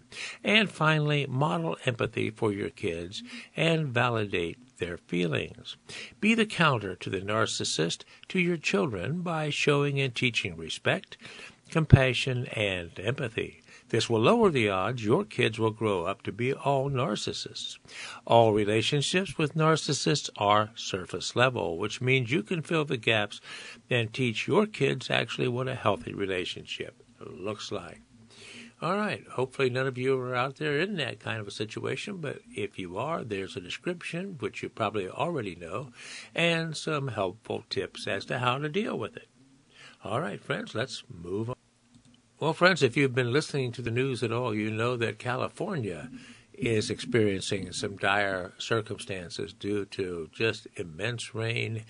[0.44, 3.22] And finally, model empathy for your kids
[3.56, 5.76] and validate their feelings.
[6.22, 11.18] Be the counter to the narcissist to your children by showing and teaching respect,
[11.70, 13.62] compassion, and empathy.
[13.90, 17.80] This will lower the odds your kids will grow up to be all narcissists.
[18.26, 23.42] All relationships with narcissists are surface level, which means you can fill the gaps
[23.90, 28.02] and teach your kids actually what a healthy relationship looks like.
[28.82, 29.28] All right.
[29.28, 32.80] Hopefully, none of you are out there in that kind of a situation, but if
[32.80, 35.92] you are, there's a description, which you probably already know,
[36.34, 39.28] and some helpful tips as to how to deal with it.
[40.02, 41.59] All right, friends, let's move on.
[42.42, 46.10] Well, friends, if you've been listening to the news at all, you know that California
[46.54, 51.84] is experiencing some dire circumstances due to just immense rain,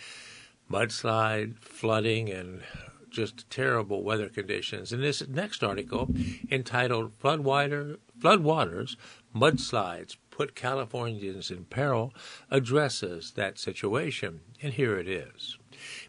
[0.67, 2.63] mudslide, flooding, and
[3.11, 4.91] just terrible weather conditions.
[4.91, 6.09] In this next article,
[6.49, 8.95] entitled Floodwater, Floodwaters,
[9.35, 12.11] Mudslides Put Californians in Peril,
[12.49, 14.39] addresses that situation.
[14.63, 15.58] And here it is.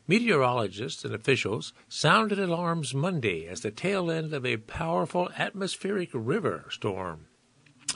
[0.06, 6.66] Meteorologists and officials sounded alarms Monday as the tail end of a powerful atmospheric river
[6.70, 7.26] storm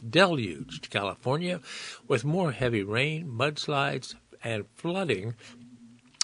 [0.08, 1.60] deluged California
[2.06, 5.34] with more heavy rain, mudslides, and flooding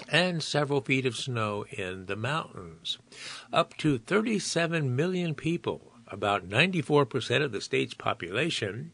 [0.09, 2.99] and several feet of snow in the mountains.
[3.53, 8.93] Up to 37 million people, about 94% of the state's population,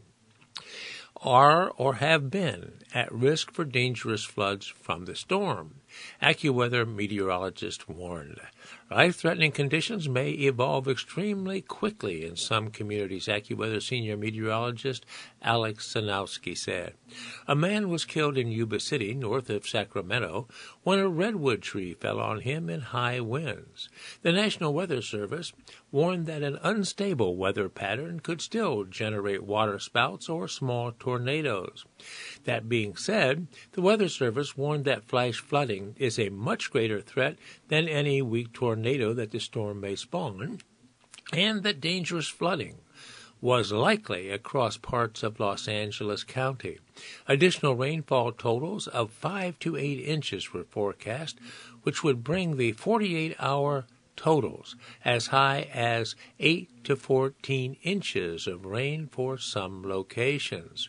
[1.23, 5.77] are or have been at risk for dangerous floods from the storm.
[6.23, 8.41] AccuWeather meteorologists warned.
[8.91, 15.05] Life threatening conditions may evolve extremely quickly in some communities, AccuWeather senior meteorologist
[15.43, 16.95] Alex Sosnowski said.
[17.47, 20.49] A man was killed in Yuba City, north of Sacramento,
[20.87, 23.89] when a redwood tree fell on him in high winds.
[24.23, 25.53] The National Weather Service
[25.91, 31.85] warned that an unstable weather pattern could still generate waterspouts or small tornadoes.
[32.45, 37.37] That being said, the Weather Service warned that flash flooding is a much greater threat
[37.67, 40.59] than any weak tornado that the storm may spawn,
[41.33, 42.77] and that dangerous flooding
[43.41, 46.79] was likely across parts of Los Angeles County.
[47.29, 51.39] Additional rainfall totals of 5 to 8 inches were forecast,
[51.83, 54.75] which would bring the 48 hour totals
[55.05, 60.89] as high as 8 to 14 inches of rain for some locations.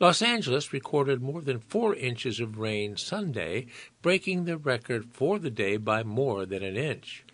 [0.00, 3.66] Los Angeles recorded more than four inches of rain Sunday,
[4.02, 7.24] breaking the record for the day by more than an inch.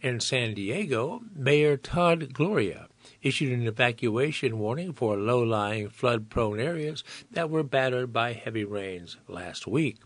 [0.00, 2.88] In San Diego, Mayor Todd Gloria
[3.26, 8.64] issued an evacuation warning for low lying flood prone areas that were battered by heavy
[8.64, 9.96] rains last week.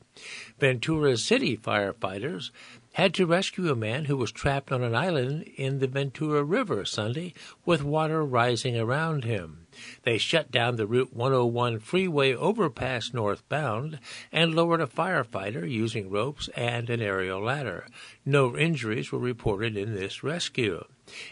[0.59, 2.51] Ventura City firefighters
[2.95, 6.85] had to rescue a man who was trapped on an island in the Ventura River
[6.85, 7.33] Sunday
[7.65, 9.67] with water rising around him.
[10.03, 14.01] They shut down the Route 101 freeway overpass northbound
[14.33, 17.87] and lowered a firefighter using ropes and an aerial ladder.
[18.25, 20.85] No injuries were reported in this rescue.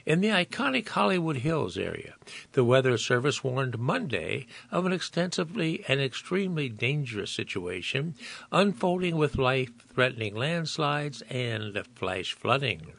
[0.04, 2.14] In the iconic Hollywood Hills area,
[2.52, 8.14] the Weather Service warned Monday of an extensively and extremely dangerous situation
[8.52, 12.92] unfolding with life threatening landslides and flash flooding.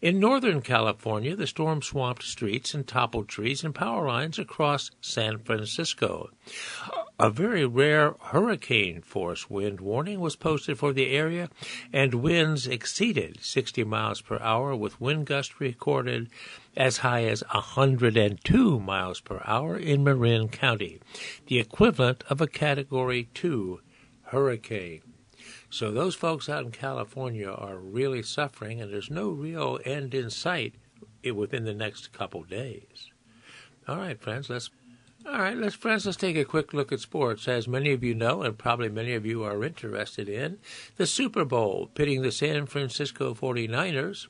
[0.00, 5.38] In Northern California, the storm swamped streets and toppled trees and power lines across San
[5.38, 6.30] Francisco.
[7.18, 11.48] A very rare hurricane force wind warning was posted for the area,
[11.92, 16.28] and winds exceeded 60 miles per hour, with wind gusts recorded
[16.76, 21.00] as high as 102 miles per hour in Marin County,
[21.46, 23.80] the equivalent of a Category 2
[24.24, 25.02] hurricane.
[25.72, 30.28] So those folks out in California are really suffering, and there's no real end in
[30.28, 30.74] sight
[31.24, 33.10] within the next couple days.
[33.88, 34.68] All right, friends, let's.
[35.24, 37.48] All right, let's friends, let's take a quick look at sports.
[37.48, 40.58] As many of you know, and probably many of you are interested in,
[40.98, 44.26] the Super Bowl pitting the San Francisco 49ers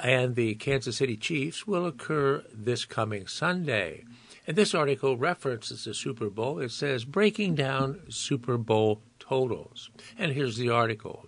[0.00, 4.04] and the Kansas City Chiefs will occur this coming Sunday.
[4.46, 6.60] And this article references the Super Bowl.
[6.60, 9.90] It says breaking down Super Bowl totals.
[10.18, 11.26] And here's the article.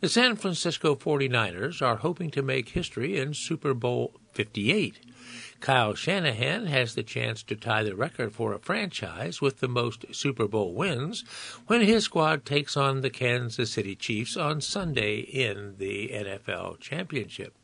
[0.00, 4.98] The San Francisco 49ers are hoping to make history in Super Bowl 58.
[5.60, 10.04] Kyle Shanahan has the chance to tie the record for a franchise with the most
[10.12, 11.22] Super Bowl wins
[11.68, 17.54] when his squad takes on the Kansas City Chiefs on Sunday in the NFL Championship.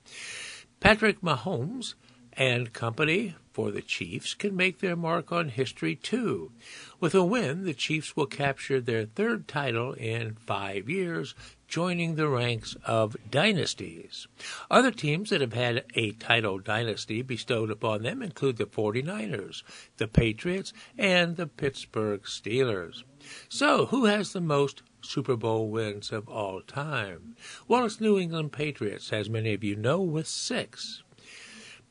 [0.78, 1.94] Patrick Mahomes
[2.34, 6.52] and company for the Chiefs can make their mark on history too.
[7.00, 11.34] With a win, the Chiefs will capture their third title in five years,
[11.68, 14.26] joining the ranks of dynasties.
[14.70, 19.62] Other teams that have had a title dynasty bestowed upon them include the 49ers,
[19.96, 23.04] the Patriots, and the Pittsburgh Steelers.
[23.48, 27.36] So, who has the most Super Bowl wins of all time?
[27.68, 31.02] Well, it's New England Patriots, as many of you know, with six.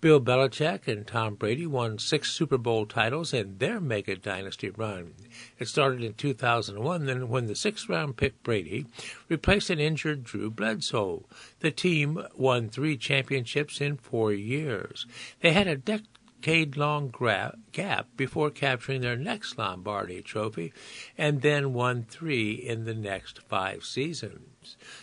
[0.02, 5.14] Bill Belichick and Tom Brady won six Super Bowl titles in their mega dynasty run.
[5.60, 8.88] It started in 2001, then when the sixth round pick Brady
[9.30, 11.26] replaced an injured Drew Bledsoe.
[11.60, 15.06] The team won three championships in four years.
[15.42, 16.06] They had a dec-
[16.42, 20.74] decade long gra- gap before capturing their next Lombardi trophy
[21.16, 24.51] and then won three in the next five seasons.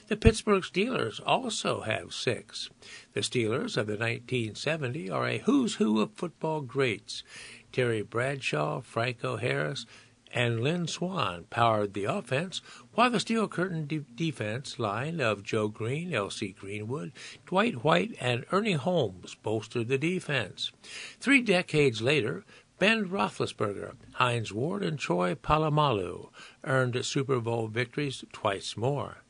[0.06, 2.70] The Pittsburgh Steelers also have six.
[3.12, 7.24] The Steelers of the 1970 are a who's who of football greats.
[7.72, 9.84] Terry Bradshaw, Franco Harris,
[10.32, 12.60] and Lynn Swann powered the offense,
[12.92, 16.52] while the Steel Curtain de- defense line of Joe Greene, L.C.
[16.52, 17.12] Greenwood,
[17.46, 20.70] Dwight White, and Ernie Holmes bolstered the defense.
[21.18, 22.44] Three decades later,
[22.78, 26.28] Ben Roethlisberger, Hines Ward, and Troy Polamalu
[26.62, 29.24] earned Super Bowl victories twice more.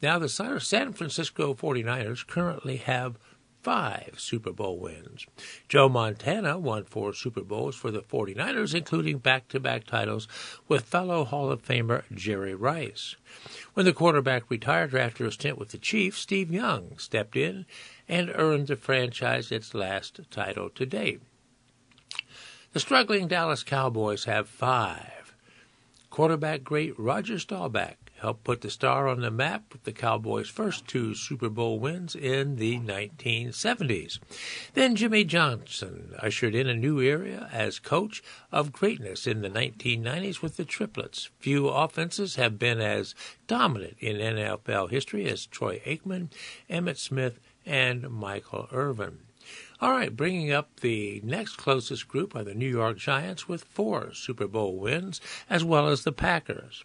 [0.00, 3.18] Now, the San Francisco 49ers currently have
[3.62, 5.26] five Super Bowl wins.
[5.68, 10.28] Joe Montana won four Super Bowls for the 49ers, including back to back titles
[10.68, 13.16] with fellow Hall of Famer Jerry Rice.
[13.74, 17.66] When the quarterback retired after a stint with the Chiefs, Steve Young stepped in
[18.08, 21.20] and earned the franchise its last title to date.
[22.72, 25.34] The struggling Dallas Cowboys have five.
[26.10, 30.86] Quarterback great Roger Staubach helped put the star on the map with the Cowboys' first
[30.86, 34.18] two Super Bowl wins in the 1970s.
[34.74, 40.42] Then Jimmy Johnson ushered in a new era as coach of greatness in the 1990s
[40.42, 41.30] with the triplets.
[41.38, 43.14] Few offenses have been as
[43.46, 46.30] dominant in NFL history as Troy Aikman,
[46.68, 49.27] Emmitt Smith, and Michael Irvin.
[49.80, 54.12] All right, bringing up the next closest group are the New York Giants with four
[54.12, 56.82] Super Bowl wins, as well as the Packers.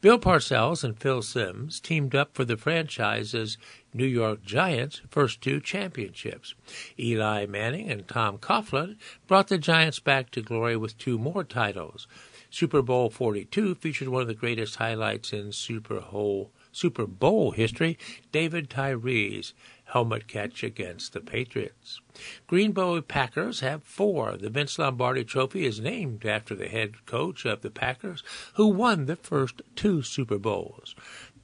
[0.00, 3.58] Bill Parcells and Phil Simms teamed up for the franchise's
[3.92, 6.54] New York Giants' first two championships.
[6.98, 12.08] Eli Manning and Tom Coughlin brought the Giants back to glory with two more titles.
[12.48, 17.98] Super Bowl 42 featured one of the greatest highlights in Super Bowl, Super Bowl history,
[18.32, 19.52] David Tyree's
[19.92, 22.00] helmet catch against the Patriots.
[22.46, 24.36] Green Bay Packers have four.
[24.36, 28.22] The Vince Lombardi Trophy is named after the head coach of the Packers,
[28.54, 30.94] who won the first two Super Bowls.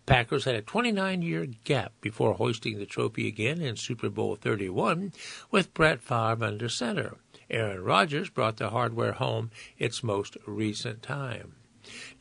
[0.07, 5.13] Packers had a 29 year gap before hoisting the trophy again in Super Bowl 31
[5.51, 7.17] with Brett Favre under center.
[7.51, 11.55] Aaron Rodgers brought the hardware home its most recent time.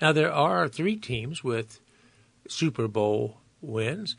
[0.02, 1.80] Now, there are three teams with
[2.48, 4.16] Super Bowl wins.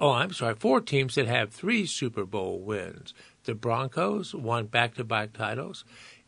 [0.00, 3.12] Oh, I'm sorry, four teams that have three Super Bowl wins.
[3.44, 5.84] The Broncos won back to back titles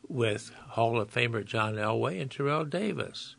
[0.06, 3.34] with Hall of Famer John Elway and Terrell Davis.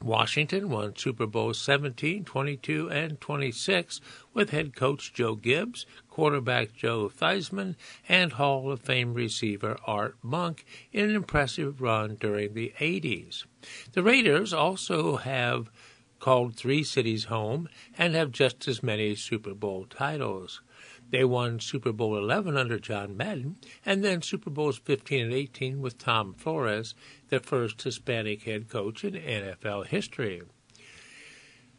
[0.00, 4.00] Washington won Super Bowl 17, 22, and 26
[4.32, 7.76] with head coach Joe Gibbs, quarterback Joe Theismann,
[8.08, 13.44] and Hall of Fame receiver Art Monk in an impressive run during the 80s.
[13.92, 15.70] The Raiders also have
[16.22, 17.68] called three cities home
[17.98, 20.62] and have just as many Super Bowl titles.
[21.10, 25.82] They won Super Bowl 11 under John Madden and then Super Bowls 15 and 18
[25.82, 26.94] with Tom Flores,
[27.28, 30.42] the first Hispanic head coach in NFL history.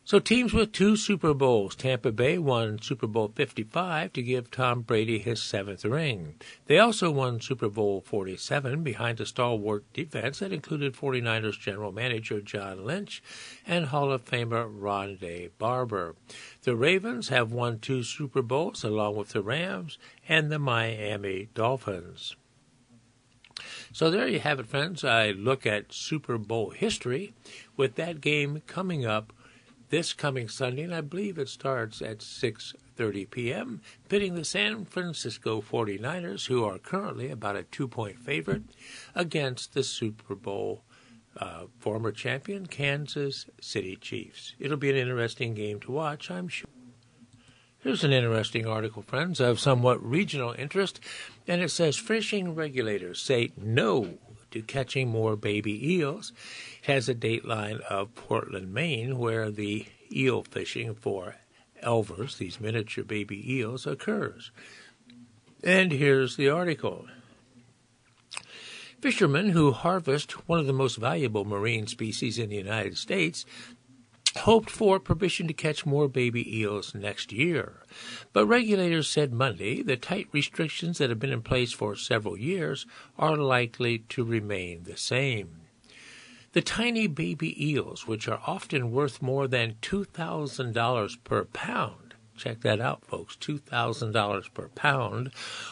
[0.06, 1.78] So teams with two Super Bowls.
[1.78, 6.36] Tampa Bay won Super Bowl 55 to give Tom Brady his seventh ring.
[6.66, 12.42] They also won Super Bowl 47 behind a stalwart defense that included 49ers general manager
[12.42, 13.24] John Lynch
[13.66, 16.16] and Hall of Famer Rondé Barber.
[16.64, 19.98] The Ravens have won two Super Bowls along with the Rams
[20.28, 22.36] and the Miami Dolphins.
[23.94, 25.06] So there you have it, friends.
[25.06, 27.34] I look at Super Bowl history
[27.78, 29.32] with that game coming up
[29.94, 35.62] this coming Sunday, and I believe it starts at 6:30 p.m., pitting the San Francisco
[35.62, 38.64] 49ers, who are currently about a two-point favorite,
[39.14, 40.84] against the Super Bowl
[41.38, 44.56] uh, former champion Kansas City Chiefs.
[44.58, 46.72] It'll be an interesting game to watch, I'm sure.
[47.78, 51.00] Here's an interesting article, friends, of somewhat regional interest,
[51.48, 54.18] and it says fishing regulators say no
[54.54, 56.32] to catching more baby eels
[56.84, 61.36] has a dateline of Portland, Maine, where the eel fishing for
[61.84, 64.52] elvers, these miniature baby eels, occurs.
[65.64, 67.08] And here's the article.
[69.02, 73.46] Fishermen who harvest one of the most valuable marine species in the United States
[74.38, 77.84] hoped for permission to catch more baby eels next year.
[78.32, 82.86] But regulators said Monday the tight restrictions that have been in place for several years
[83.18, 85.62] are likely to remain the same.
[86.54, 92.03] The tiny baby eels, which are often worth more than $2,000 per pound,
[92.36, 95.32] check that out, folks, $2,000 per pound,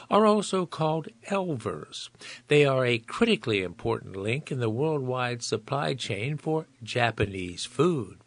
[0.10, 2.10] are also called elvers.
[2.48, 8.20] They are a critically important link in the worldwide supply chain for Japanese food.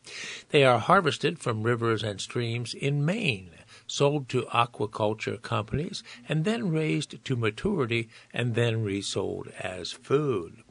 [0.50, 3.50] They are harvested from rivers and streams in Maine,
[3.86, 10.63] sold to aquaculture companies, and then raised to maturity and then resold as food.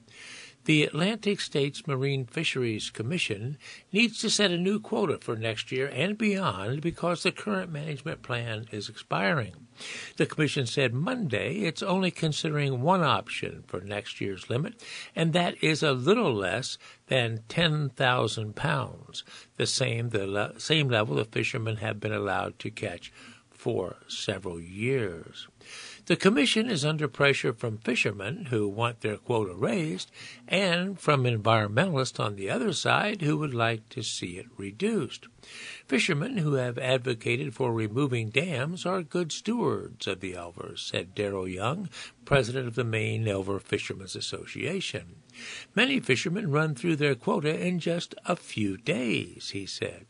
[0.66, 3.58] The Atlantic States Marine Fisheries Commission
[3.92, 8.22] needs to set a new quota for next year and beyond because the current management
[8.22, 9.68] plan is expiring.
[10.16, 14.82] The Commission said Monday it's only considering one option for next year's limit,
[15.14, 19.26] and that is a little less than 10,000 pounds,
[19.58, 23.12] the same, the le- same level the fishermen have been allowed to catch
[23.50, 25.48] for several years.
[26.06, 30.12] The Commission is under pressure from fishermen who want their quota raised
[30.50, 35.28] and from environmentalists on the other side who would like to see it reduced.
[35.88, 41.48] Fishermen who have advocated for removing dams are good stewards of the Elvers, said Darrell
[41.48, 41.88] Young,
[42.26, 45.16] president of the Maine Elver Fishermen's Association.
[45.74, 50.06] Many fishermen run through their quota in just a few days, he said.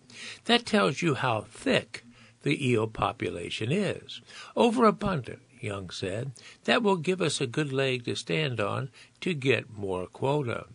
[0.46, 2.04] That tells you how thick
[2.42, 4.22] the eel population is.
[4.56, 6.32] Overabundant, Young said.
[6.66, 8.90] That will give us a good leg to stand on
[9.22, 10.68] to get more quota.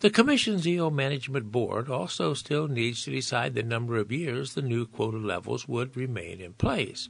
[0.00, 4.62] The Commission's eel management board also still needs to decide the number of years the
[4.62, 7.08] new quota levels would remain in place.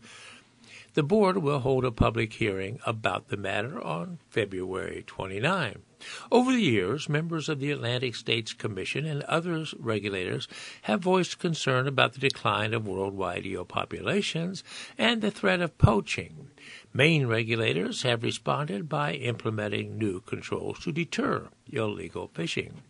[0.94, 5.82] The board will hold a public hearing about the matter on February 29.
[6.30, 10.46] Over the years, members of the Atlantic States Commission and other regulators
[10.82, 14.62] have voiced concern about the decline of worldwide eel populations
[14.96, 16.50] and the threat of poaching.
[16.96, 22.82] Maine regulators have responded by implementing new controls to deter illegal fishing.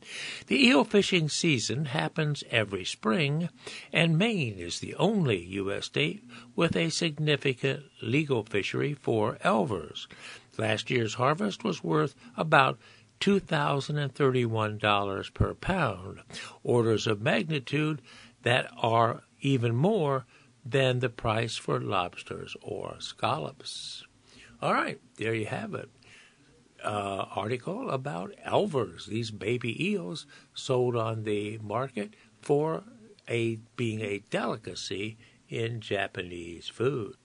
[0.46, 3.48] The eel fishing season happens every spring,
[3.94, 5.86] and Maine is the only U.S.
[5.86, 6.22] state
[6.54, 10.06] with a significant legal fishery for elvers.
[10.58, 12.78] Last year's harvest was worth about
[13.20, 16.20] $2,031 per pound,
[16.62, 18.02] orders of magnitude
[18.42, 20.26] that are even more
[20.64, 24.04] than the price for lobsters or scallops.
[24.62, 25.90] All right, there you have it.
[26.82, 32.84] Uh, article about elvers, these baby eels sold on the market for
[33.28, 35.16] a being a delicacy
[35.48, 37.16] in Japanese food.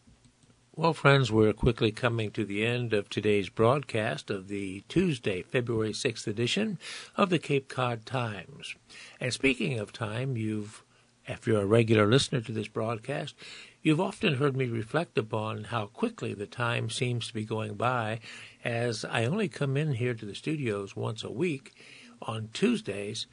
[0.75, 5.91] Well, friends, we're quickly coming to the end of today's broadcast of the Tuesday, February
[5.91, 6.79] 6th edition
[7.17, 8.75] of the Cape Cod Times.
[9.19, 10.85] And speaking of time, you've
[11.30, 13.36] if you're a regular listener to this broadcast,
[13.84, 18.19] you've often heard me reflect upon how quickly the time seems to be going by
[18.63, 21.73] as I only come in here to the studios once a week
[22.21, 23.27] on Tuesdays,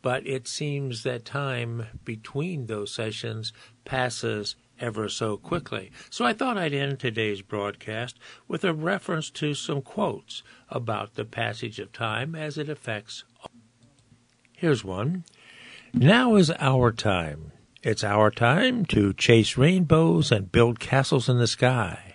[0.00, 3.52] but it seems that time between those sessions
[3.84, 5.90] passes ever so quickly.
[6.08, 11.24] So I thought I'd end today's broadcast with a reference to some quotes about the
[11.24, 13.24] passage of time as it affects.
[14.56, 15.24] Here's one.
[15.92, 17.50] Now is our time.
[17.82, 22.14] It's our time to chase rainbows and build castles in the sky.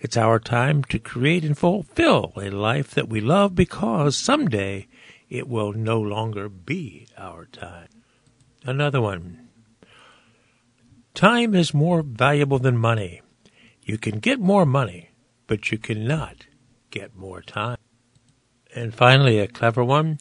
[0.00, 4.88] It's our time to create and fulfill a life that we love because someday
[5.28, 7.88] it will no longer be our time.
[8.64, 9.48] Another one.
[11.14, 13.22] Time is more valuable than money.
[13.82, 15.10] You can get more money,
[15.46, 16.46] but you cannot
[16.90, 17.78] get more time.
[18.74, 20.18] And finally, a clever one.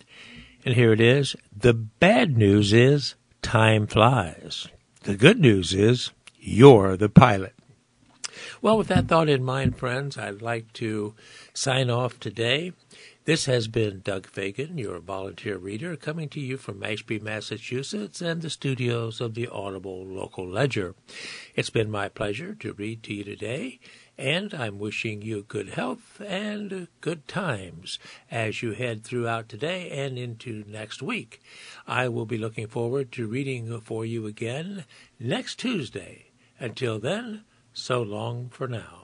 [0.64, 1.36] And here it is.
[1.55, 4.68] The bad news is time flies.
[5.03, 7.55] The good news is you're the pilot.
[8.62, 11.16] Well, with that thought in mind, friends, I'd like to
[11.53, 12.74] sign off today.
[13.26, 18.41] This has been Doug Fagan, your volunteer reader, coming to you from Ashby, Massachusetts, and
[18.41, 20.95] the studios of the Audible Local Ledger.
[21.55, 23.80] It's been my pleasure to read to you today,
[24.22, 27.97] and I'm wishing you good health and good times
[28.30, 31.41] as you head throughout today and into next week.
[31.88, 34.86] I will be looking forward to reading for you again
[35.19, 36.26] next Tuesday.
[36.59, 38.99] Until then, so long for now.